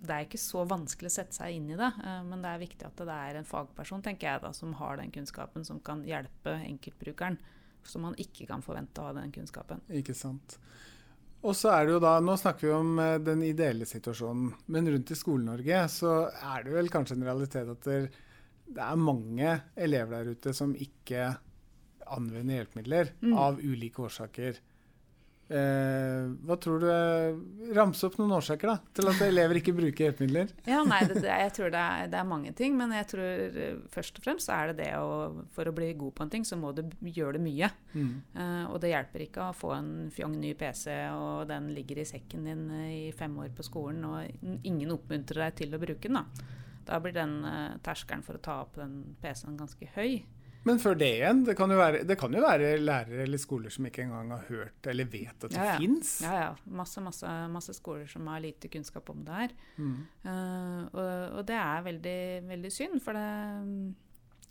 det 0.06 0.14
er 0.14 0.26
ikke 0.28 0.38
så 0.38 0.62
vanskelig 0.70 1.10
å 1.10 1.14
sette 1.16 1.34
seg 1.34 1.56
inn 1.56 1.72
i 1.74 1.78
det. 1.78 1.88
Uh, 1.98 2.22
men 2.28 2.42
det 2.44 2.52
er 2.52 2.62
viktig 2.62 2.86
at 2.86 3.02
det 3.02 3.16
er 3.16 3.40
en 3.40 3.48
fagperson 3.48 4.04
tenker 4.06 4.30
jeg 4.30 4.44
da, 4.44 4.52
som 4.54 4.76
har 4.78 5.00
den 5.00 5.10
kunnskapen, 5.14 5.66
som 5.66 5.80
kan 5.82 6.04
hjelpe 6.06 6.54
enkeltbrukeren. 6.68 7.38
Så 7.86 8.02
man 8.02 8.14
ikke 8.22 8.46
kan 8.50 8.62
forvente 8.66 9.02
å 9.02 9.08
ha 9.08 9.16
den 9.18 9.34
kunnskapen. 9.34 9.82
Ikke 9.94 10.14
sant. 10.14 10.58
Og 11.44 11.54
så 11.54 11.70
er 11.74 11.86
det 11.86 11.92
jo 11.92 12.00
da, 12.02 12.14
Nå 12.24 12.34
snakker 12.40 12.66
vi 12.66 12.72
om 12.74 12.98
eh, 12.98 13.18
den 13.22 13.42
ideelle 13.46 13.86
situasjonen, 13.86 14.52
men 14.72 14.88
rundt 14.90 15.10
i 15.10 15.18
Skole-Norge 15.18 15.82
så 15.92 16.14
er 16.32 16.64
det 16.64 16.72
vel 16.74 16.88
kanskje 16.90 17.16
en 17.18 17.26
realitet 17.28 17.68
at 17.70 17.84
det, 17.86 17.98
det 18.66 18.82
er 18.82 18.96
mange 18.96 19.52
elever 19.76 20.24
der 20.24 20.32
ute 20.34 20.54
som 20.56 20.72
ikke 20.74 21.34
anvender 22.06 22.60
hjelpemidler 22.62 23.12
Mm. 23.22 23.36
av 23.38 23.58
ulike 23.62 24.02
årsaker. 24.06 24.58
Eh, 25.46 26.26
hva 26.42 26.56
tror 26.58 26.80
du 26.82 26.86
er- 26.90 27.36
Ramse 27.76 28.02
opp 28.08 28.16
noen 28.18 28.32
årsaker 28.34 28.66
da, 28.66 28.74
til 28.94 29.06
at 29.12 29.20
elever 29.22 29.60
ikke 29.60 29.74
bruker 29.76 30.08
hjelpemidler. 30.08 30.48
Ja, 30.66 30.80
nei, 30.82 30.98
det, 31.06 31.20
det, 31.22 31.30
jeg 31.30 31.52
tror 31.54 31.70
det 31.70 31.82
er, 31.82 32.08
det 32.10 32.18
er 32.18 32.26
mange 32.26 32.52
ting, 32.58 32.74
men 32.78 32.90
jeg 32.96 33.06
tror 33.12 33.22
eh, 33.46 33.76
først 33.94 34.18
og 34.18 34.26
fremst 34.26 34.50
er 34.50 34.72
det 34.72 34.76
det 34.82 34.90
å 34.98 35.44
For 35.54 35.70
å 35.70 35.74
bli 35.76 35.92
god 35.94 36.14
på 36.18 36.26
en 36.26 36.32
ting, 36.34 36.44
så 36.48 36.58
må 36.58 36.72
du 36.74 36.82
gjøre 37.06 37.36
det 37.38 37.44
mye. 37.46 37.70
Mm. 37.94 38.10
Eh, 38.34 38.64
og 38.72 38.80
det 38.82 38.90
hjelper 38.90 39.26
ikke 39.28 39.46
å 39.48 39.54
få 39.56 39.72
en 39.76 39.90
fjong 40.14 40.34
ny 40.42 40.52
PC, 40.58 40.90
og 41.14 41.46
den 41.50 41.70
ligger 41.76 42.02
i 42.02 42.08
sekken 42.10 42.46
din 42.50 42.66
eh, 42.82 42.92
i 43.06 43.12
fem 43.16 43.38
år 43.38 43.54
på 43.54 43.66
skolen, 43.66 44.02
og 44.04 44.62
ingen 44.66 44.94
oppmuntrer 44.98 45.46
deg 45.46 45.58
til 45.62 45.74
å 45.78 45.82
bruke 45.82 46.10
den. 46.10 46.18
Da, 46.18 46.26
da 46.90 46.98
blir 47.02 47.14
den 47.14 47.38
eh, 47.46 47.76
terskelen 47.86 48.22
for 48.26 48.38
å 48.38 48.42
ta 48.42 48.60
opp 48.64 48.74
den 48.82 48.98
PC-en 49.22 49.58
ganske 49.62 49.88
høy. 49.94 50.24
Men 50.66 50.80
før 50.82 50.96
det 50.98 51.08
igjen, 51.20 51.44
det 51.46 51.54
kan, 51.58 51.70
jo 51.70 51.76
være, 51.78 52.00
det 52.08 52.16
kan 52.18 52.32
jo 52.34 52.40
være 52.42 52.72
lærere 52.82 53.22
eller 53.22 53.38
skoler 53.38 53.70
som 53.70 53.86
ikke 53.86 54.02
engang 54.02 54.32
har 54.34 54.46
hørt 54.48 54.88
eller 54.90 55.06
vet 55.12 55.44
at 55.46 55.50
det 55.52 55.56
Ja, 55.60 55.66
ja. 55.72 55.76
fins. 55.78 56.14
Ja, 56.26 56.32
ja. 56.40 56.48
Masse, 56.66 57.00
masse, 57.04 57.34
masse 57.54 57.74
skoler 57.78 58.06
som 58.10 58.26
har 58.32 58.42
lite 58.42 58.68
kunnskap 58.72 59.08
om 59.14 59.22
det 59.26 59.34
her. 59.44 59.54
Mm. 59.78 59.94
Uh, 60.26 60.80
og, 60.90 61.38
og 61.38 61.46
det 61.46 61.54
er 61.60 61.86
veldig, 61.86 62.18
veldig 62.50 62.72
synd, 62.74 62.98
for 63.04 63.14
det, 63.14 63.94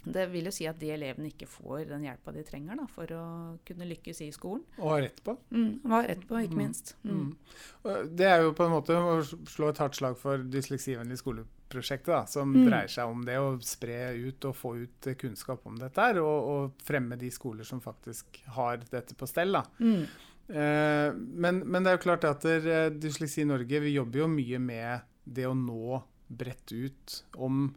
det 0.05 0.27
vil 0.31 0.45
jo 0.45 0.53
si 0.53 0.67
at 0.69 0.77
de 0.79 0.91
elevene 0.93 1.31
ikke 1.31 1.47
får 1.49 1.87
den 1.89 2.03
hjelpa 2.05 2.31
de 2.35 2.43
trenger 2.45 2.77
da, 2.77 2.85
for 2.93 3.09
å 3.17 3.23
kunne 3.65 3.87
lykkes 3.89 4.19
i 4.21 4.29
skolen. 4.35 4.61
Og 4.77 4.91
har 4.93 5.01
rett 5.07 5.19
på. 5.25 5.33
Mm, 5.51 5.71
hva 5.83 6.03
rett 6.05 6.23
på, 6.29 6.37
ikke 6.45 6.53
Mm. 6.55 6.61
minst. 6.61 6.95
Mm. 7.03 7.35
Mm. 7.83 8.15
Det 8.15 8.27
er 8.29 8.43
jo 8.45 8.53
på 8.53 8.67
en 8.67 8.75
måte 8.77 8.93
å 8.95 9.19
slå 9.49 9.69
et 9.73 9.81
hardt 9.81 9.97
slag 9.97 10.15
for 10.21 10.37
dysleksivennlig 10.45 11.17
skole 11.19 11.43
prosjektet, 11.69 12.07
da, 12.13 12.25
som 12.29 12.51
Mm. 12.53 12.65
dreier 12.69 12.87
seg 12.91 13.09
om 13.09 13.23
det 13.25 13.35
å 13.41 13.57
spre 13.61 14.13
ut 14.15 14.45
og 14.45 14.55
få 14.55 14.75
ut 14.83 15.07
kunnskap 15.17 15.65
om 15.65 15.75
dette 15.77 15.97
her, 16.01 16.19
og, 16.21 16.49
og 16.53 16.73
fremme 16.85 17.17
de 17.17 17.29
skoler 17.31 17.63
som 17.67 17.81
faktisk 17.81 18.41
har 18.55 18.77
dette 18.91 19.15
på 19.15 19.27
stell. 19.27 19.51
da. 19.51 19.63
Mm. 19.79 20.03
Eh, 20.47 21.13
men, 21.17 21.63
men 21.65 21.83
det 21.83 21.91
er 21.91 21.97
jo 21.97 22.03
klart 22.05 22.23
at 22.29 22.41
der, 22.45 22.67
eh, 22.67 22.89
Dysleksi 22.91 23.45
Norge 23.49 23.79
vi 23.81 23.95
jobber 23.95 24.19
jo 24.19 24.27
mye 24.27 24.59
med 24.61 25.01
det 25.25 25.47
å 25.49 25.55
nå 25.57 26.03
bredt 26.29 26.71
ut 26.71 27.23
om 27.37 27.73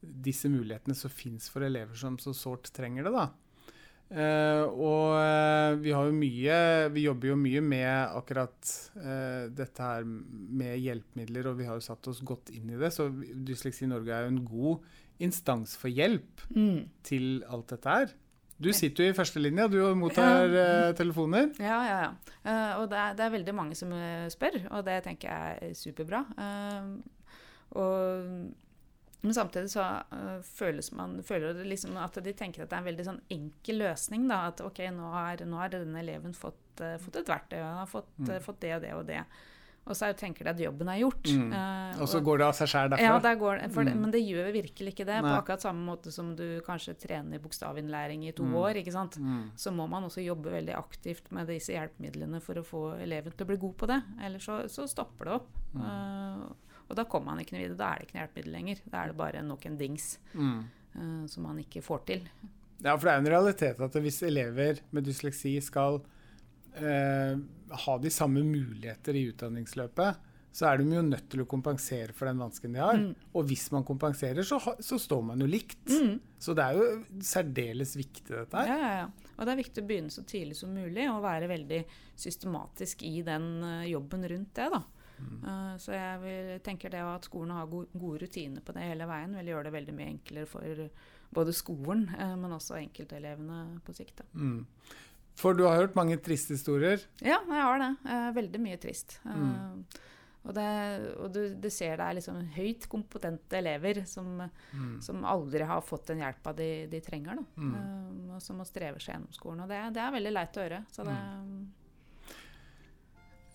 disse 0.00 0.48
mulighetene 0.48 0.94
som 0.96 1.10
fins 1.10 1.48
for 1.50 1.60
elever 1.66 1.94
som 1.98 2.16
så 2.18 2.32
sårt 2.32 2.70
trenger 2.72 3.04
det. 3.04 3.12
da. 3.12 3.28
Eh, 4.08 4.62
og 4.64 5.18
eh, 5.20 5.74
vi 5.84 5.90
har 5.92 6.06
jo 6.08 6.14
mye 6.16 6.54
Vi 6.94 7.02
jobber 7.04 7.28
jo 7.28 7.34
mye 7.36 7.60
med 7.60 8.14
akkurat 8.16 8.70
eh, 8.96 9.50
dette 9.52 9.84
her 9.84 10.06
med 10.08 10.78
hjelpemidler, 10.80 11.50
og 11.50 11.58
vi 11.58 11.66
har 11.68 11.76
jo 11.76 11.84
satt 11.84 12.08
oss 12.08 12.22
godt 12.24 12.48
inn 12.56 12.70
i 12.72 12.78
det. 12.80 12.88
Så 12.94 13.10
Dysleksi 13.12 13.84
Norge 13.90 14.14
er 14.16 14.24
jo 14.24 14.32
en 14.32 14.44
god 14.48 14.88
instans 15.20 15.76
for 15.76 15.90
hjelp 15.92 16.46
Mm. 16.54 16.86
til 17.04 17.44
alt 17.50 17.68
dette 17.74 17.88
her. 17.98 18.14
Du 18.58 18.72
sitter 18.72 19.04
jo 19.04 19.10
i 19.12 19.14
førstelinja, 19.14 19.68
du 19.70 19.76
mottar 19.94 20.48
eh, 20.50 20.92
telefoner. 20.98 21.52
Ja, 21.62 21.78
ja, 21.86 21.98
ja. 22.02 22.54
Og 22.80 22.88
det 22.90 22.98
er, 22.98 23.12
det 23.14 23.24
er 23.26 23.34
veldig 23.36 23.54
mange 23.54 23.76
som 23.78 23.92
spør, 24.32 24.56
og 24.72 24.84
det 24.88 24.96
tenker 25.04 25.28
jeg 25.30 25.68
er 25.68 25.76
superbra. 25.78 26.24
Og, 27.76 28.48
men 29.22 29.34
samtidig 29.34 29.70
så 29.72 29.82
uh, 30.12 30.38
føles 30.42 30.92
man, 30.92 31.18
føler 31.26 31.52
det 31.58 31.66
liksom 31.66 31.96
at 31.98 32.14
de 32.22 32.32
tenker 32.32 32.62
at 32.62 32.70
det 32.70 32.76
er 32.78 32.84
en 32.84 32.90
veldig 32.92 33.04
sånn 33.08 33.20
enkel 33.34 33.78
løsning. 33.82 34.28
Da, 34.28 34.44
at 34.52 34.60
ok, 34.60 34.78
nå 34.94 35.10
har, 35.12 35.36
nå 35.44 35.56
har 35.58 35.68
denne 35.74 35.98
eleven 36.04 36.32
fått, 36.38 36.80
uh, 36.80 36.96
fått 37.02 37.16
et 37.22 37.26
verktøy, 37.34 37.58
han 37.62 37.78
har 37.82 37.86
fått, 37.90 38.10
Mm. 38.18 38.30
uh, 38.30 38.38
fått 38.40 38.60
det 38.60 38.74
og 38.76 38.82
det 38.82 38.94
og 38.94 39.06
det. 39.06 39.24
Og 39.88 39.96
så 39.96 40.10
tenker 40.12 40.44
de 40.44 40.50
at 40.50 40.58
jobben 40.60 40.88
er 40.92 40.98
gjort. 41.00 41.24
Mm. 41.32 41.52
Og 42.02 42.08
så 42.12 42.20
går 42.20 42.38
det 42.38 42.44
av 42.44 42.52
seg 42.58 42.68
sjæl 42.68 42.90
derfra. 42.92 43.06
ja, 43.06 43.18
der 43.24 43.36
går 43.40 43.58
det, 43.62 43.70
Mm. 43.72 44.00
men 44.02 44.10
det 44.12 44.20
gjør 44.20 44.52
virkelig 44.52 44.92
ikke 44.92 45.06
det. 45.08 45.22
På 45.24 45.32
akkurat 45.38 45.62
samme 45.64 45.80
måte 45.86 46.12
som 46.12 46.36
du 46.36 46.60
kanskje 46.60 46.92
trener 46.94 47.38
bokstavinnlæring 47.40 48.28
i 48.28 48.32
to 48.32 48.42
Mm. 48.44 48.54
år. 48.54 48.74
ikke 48.76 48.92
sant? 48.92 49.16
Mm. 49.16 49.50
Så 49.56 49.72
må 49.72 49.88
man 49.88 50.04
også 50.04 50.20
jobbe 50.22 50.50
veldig 50.52 50.74
aktivt 50.76 51.32
med 51.32 51.46
disse 51.46 51.72
hjelpemidlene 51.72 52.42
for 52.42 52.54
å 52.56 52.62
få 52.66 53.00
eleven 53.00 53.32
til 53.32 53.46
å 53.46 53.48
bli 53.48 53.56
god 53.56 53.76
på 53.78 53.86
det. 53.86 54.02
Ellers 54.20 54.44
så, 54.44 54.68
så 54.68 54.86
stopper 54.86 55.24
det 55.24 55.32
opp. 55.40 55.48
Og 56.88 56.96
da 56.96 57.04
kommer 57.04 57.32
man 57.34 57.42
ikke 57.42 57.54
noe 57.56 57.64
videre. 57.66 57.78
Da 57.80 57.88
er 57.92 57.98
det 58.00 58.06
ikke 58.08 58.16
noe 58.18 58.22
hjelpemiddel 58.26 58.54
lenger. 58.58 58.78
Da 58.88 59.02
er 59.04 59.10
det 59.12 59.18
bare 59.20 59.42
nok 59.44 59.66
en 59.68 59.76
dings 59.80 60.06
Mm. 60.34 60.60
uh, 60.96 61.26
som 61.28 61.42
man 61.44 61.58
ikke 61.60 61.82
får 61.84 62.04
til. 62.08 62.28
Ja, 62.82 62.94
for 62.96 63.08
det 63.08 63.12
er 63.12 63.18
en 63.24 63.32
realitet 63.34 63.80
at 63.82 63.96
hvis 64.04 64.22
elever 64.22 64.80
med 64.94 65.04
dysleksi 65.04 65.56
skal 65.60 66.00
uh, 66.78 67.34
ha 67.84 67.98
de 67.98 68.10
samme 68.10 68.42
muligheter 68.46 69.16
i 69.18 69.26
utdanningsløpet, 69.32 70.24
så 70.58 70.64
er 70.70 70.78
de 70.80 70.86
jo 70.96 71.02
nødt 71.04 71.26
til 71.30 71.42
å 71.44 71.46
kompensere 71.46 72.14
for 72.16 72.26
den 72.26 72.38
vansken 72.40 72.72
de 72.74 72.80
har. 72.80 72.96
Mm. 72.98 73.10
Og 73.36 73.44
hvis 73.50 73.66
man 73.74 73.84
kompenserer, 73.86 74.42
så, 74.48 74.56
så 74.80 74.96
står 74.98 75.20
man 75.28 75.42
jo 75.44 75.46
likt. 75.46 75.84
Mm. 75.92 76.16
Så 76.40 76.54
det 76.56 76.64
er 76.64 76.78
jo 76.78 76.86
særdeles 77.22 77.92
viktig, 77.98 78.30
dette 78.32 78.62
her. 78.64 78.72
ja, 78.72 78.92
ja. 79.02 79.34
Og 79.38 79.46
det 79.46 79.52
er 79.52 79.60
viktig 79.60 79.82
å 79.84 79.86
begynne 79.86 80.10
så 80.10 80.24
tidlig 80.26 80.56
som 80.58 80.72
mulig 80.74 81.04
og 81.12 81.20
være 81.22 81.46
veldig 81.52 81.82
systematisk 82.18 83.04
i 83.06 83.20
den 83.22 83.44
eh, 83.62 83.84
jobben 83.92 84.24
rundt 84.32 84.50
det. 84.58 84.66
da. 84.72 84.80
Mm. 85.18 85.38
Eh, 85.50 85.74
så 85.82 85.92
jeg 85.94 86.20
vil, 86.22 86.50
tenker 86.66 86.92
det 86.94 87.02
at 87.04 87.28
skolen 87.28 87.54
har 87.56 87.66
go 87.70 87.84
gode 87.92 88.22
rutiner 88.24 88.64
på 88.64 88.74
det 88.76 88.86
hele 88.86 89.06
veien, 89.10 89.36
vil 89.38 89.52
gjøre 89.52 89.68
det 89.68 89.74
veldig 89.76 89.94
mye 89.98 90.12
enklere 90.14 90.48
for 90.48 90.88
både 91.34 91.52
skolen, 91.52 92.06
uh, 92.16 92.34
men 92.40 92.54
også 92.56 92.78
enkeltelevene 92.78 93.80
på 93.84 93.92
sikt. 93.92 94.22
Mm. 94.32 94.62
For 95.38 95.54
du 95.54 95.66
har 95.68 95.76
hørt 95.76 95.96
mange 95.98 96.16
triste 96.24 96.56
historier. 96.56 97.02
Ja, 97.20 97.42
jeg 97.44 97.64
har 97.66 97.82
det. 97.82 97.90
Uh, 98.08 98.30
veldig 98.38 98.60
mye 98.64 98.78
trist. 98.80 99.18
Mm. 99.28 99.84
og 100.48 100.54
det, 100.56 100.68
og 101.20 101.32
du, 101.34 101.40
du 101.60 101.68
ser 101.70 101.98
det 102.00 102.06
er 102.06 102.16
liksom 102.16 102.38
høyt 102.54 102.86
kompetente 102.88 103.58
elever 103.58 104.04
som, 104.08 104.38
Mm. 104.72 105.00
som 105.04 105.24
aldri 105.28 105.66
har 105.68 105.82
fått 105.84 106.06
den 106.08 106.22
hjelpa 106.22 106.54
de, 106.56 106.86
de 106.88 107.00
trenger. 107.04 107.36
Da. 107.36 107.44
Mm. 107.60 108.30
Og 108.36 108.40
som 108.42 108.56
må 108.56 108.64
streve 108.64 109.00
seg 109.00 109.14
gjennom 109.18 109.34
skolen. 109.36 109.60
Og 109.66 109.68
det, 109.68 109.82
det 109.98 110.00
er 110.00 110.14
veldig 110.16 110.32
leit 110.32 110.56
å 110.56 110.64
høre. 110.64 110.80
Så 110.94 111.04
det, 111.04 111.18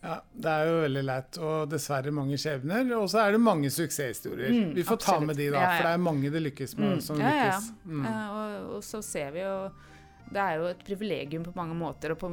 Ja, 0.03 0.17
Det 0.35 0.51
er 0.51 0.65
jo 0.67 0.79
veldig 0.83 1.03
leit, 1.07 1.37
og 1.39 1.69
dessverre 1.71 2.11
mange 2.11 2.35
skjebner. 2.41 2.89
Og 2.99 3.05
så 3.09 3.21
er 3.23 3.31
det 3.31 3.39
mange 3.39 3.69
suksesshistorier. 3.71 4.51
Mm, 4.51 4.73
Vi 4.75 4.83
får 4.83 4.97
ta 4.99 5.19
med 5.23 5.37
de, 5.39 5.45
da, 5.53 5.61
Ja, 5.61 5.63
ja. 5.63 5.77
for 5.77 5.87
det 5.87 5.93
er 5.93 6.01
mange 6.03 6.29
det 6.33 6.41
lykkes 6.43 6.77
med. 6.77 6.97
Mm, 6.97 7.01
som 7.01 7.21
ja, 7.21 7.29
ja, 7.29 7.35
ja. 7.37 7.45
lykkes. 7.53 7.71
Mm. 7.85 8.05
Eh, 8.05 8.29
og, 8.35 8.75
og 8.75 8.83
så 8.83 9.01
ser 9.03 9.31
vi 9.31 9.39
jo 9.45 9.55
Det 10.33 10.39
er 10.41 10.55
jo 10.57 10.65
et 10.71 10.79
privilegium 10.87 11.43
på 11.45 11.51
mange 11.55 11.75
måter 11.77 12.13
å 12.13 12.15
på, 12.17 12.29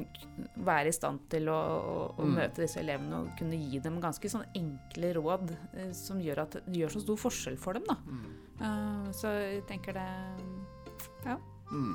være 0.65 0.89
i 0.89 0.93
stand 0.95 1.19
til 1.29 1.49
å, 1.53 1.57
å, 1.59 2.15
å 2.17 2.25
Mm. 2.25 2.35
møte 2.39 2.63
disse 2.63 2.79
elevene 2.81 3.19
og 3.19 3.33
kunne 3.39 3.59
gi 3.61 3.79
dem 3.83 4.01
ganske 4.01 4.31
sånn 4.31 4.47
enkle 4.57 5.11
råd 5.19 5.51
eh, 5.75 5.91
som 5.93 6.19
gjør 6.23 6.39
at 6.47 6.57
det 6.67 6.79
gjør 6.81 6.95
så 6.97 7.01
stor 7.05 7.17
forskjell 7.29 7.59
for 7.59 7.73
dem. 7.75 7.85
da. 7.91 7.97
Eh, 8.63 9.11
så 9.13 9.27
jeg 9.37 9.63
tenker 9.69 9.93
det 9.99 10.09
Mm. 11.71 11.95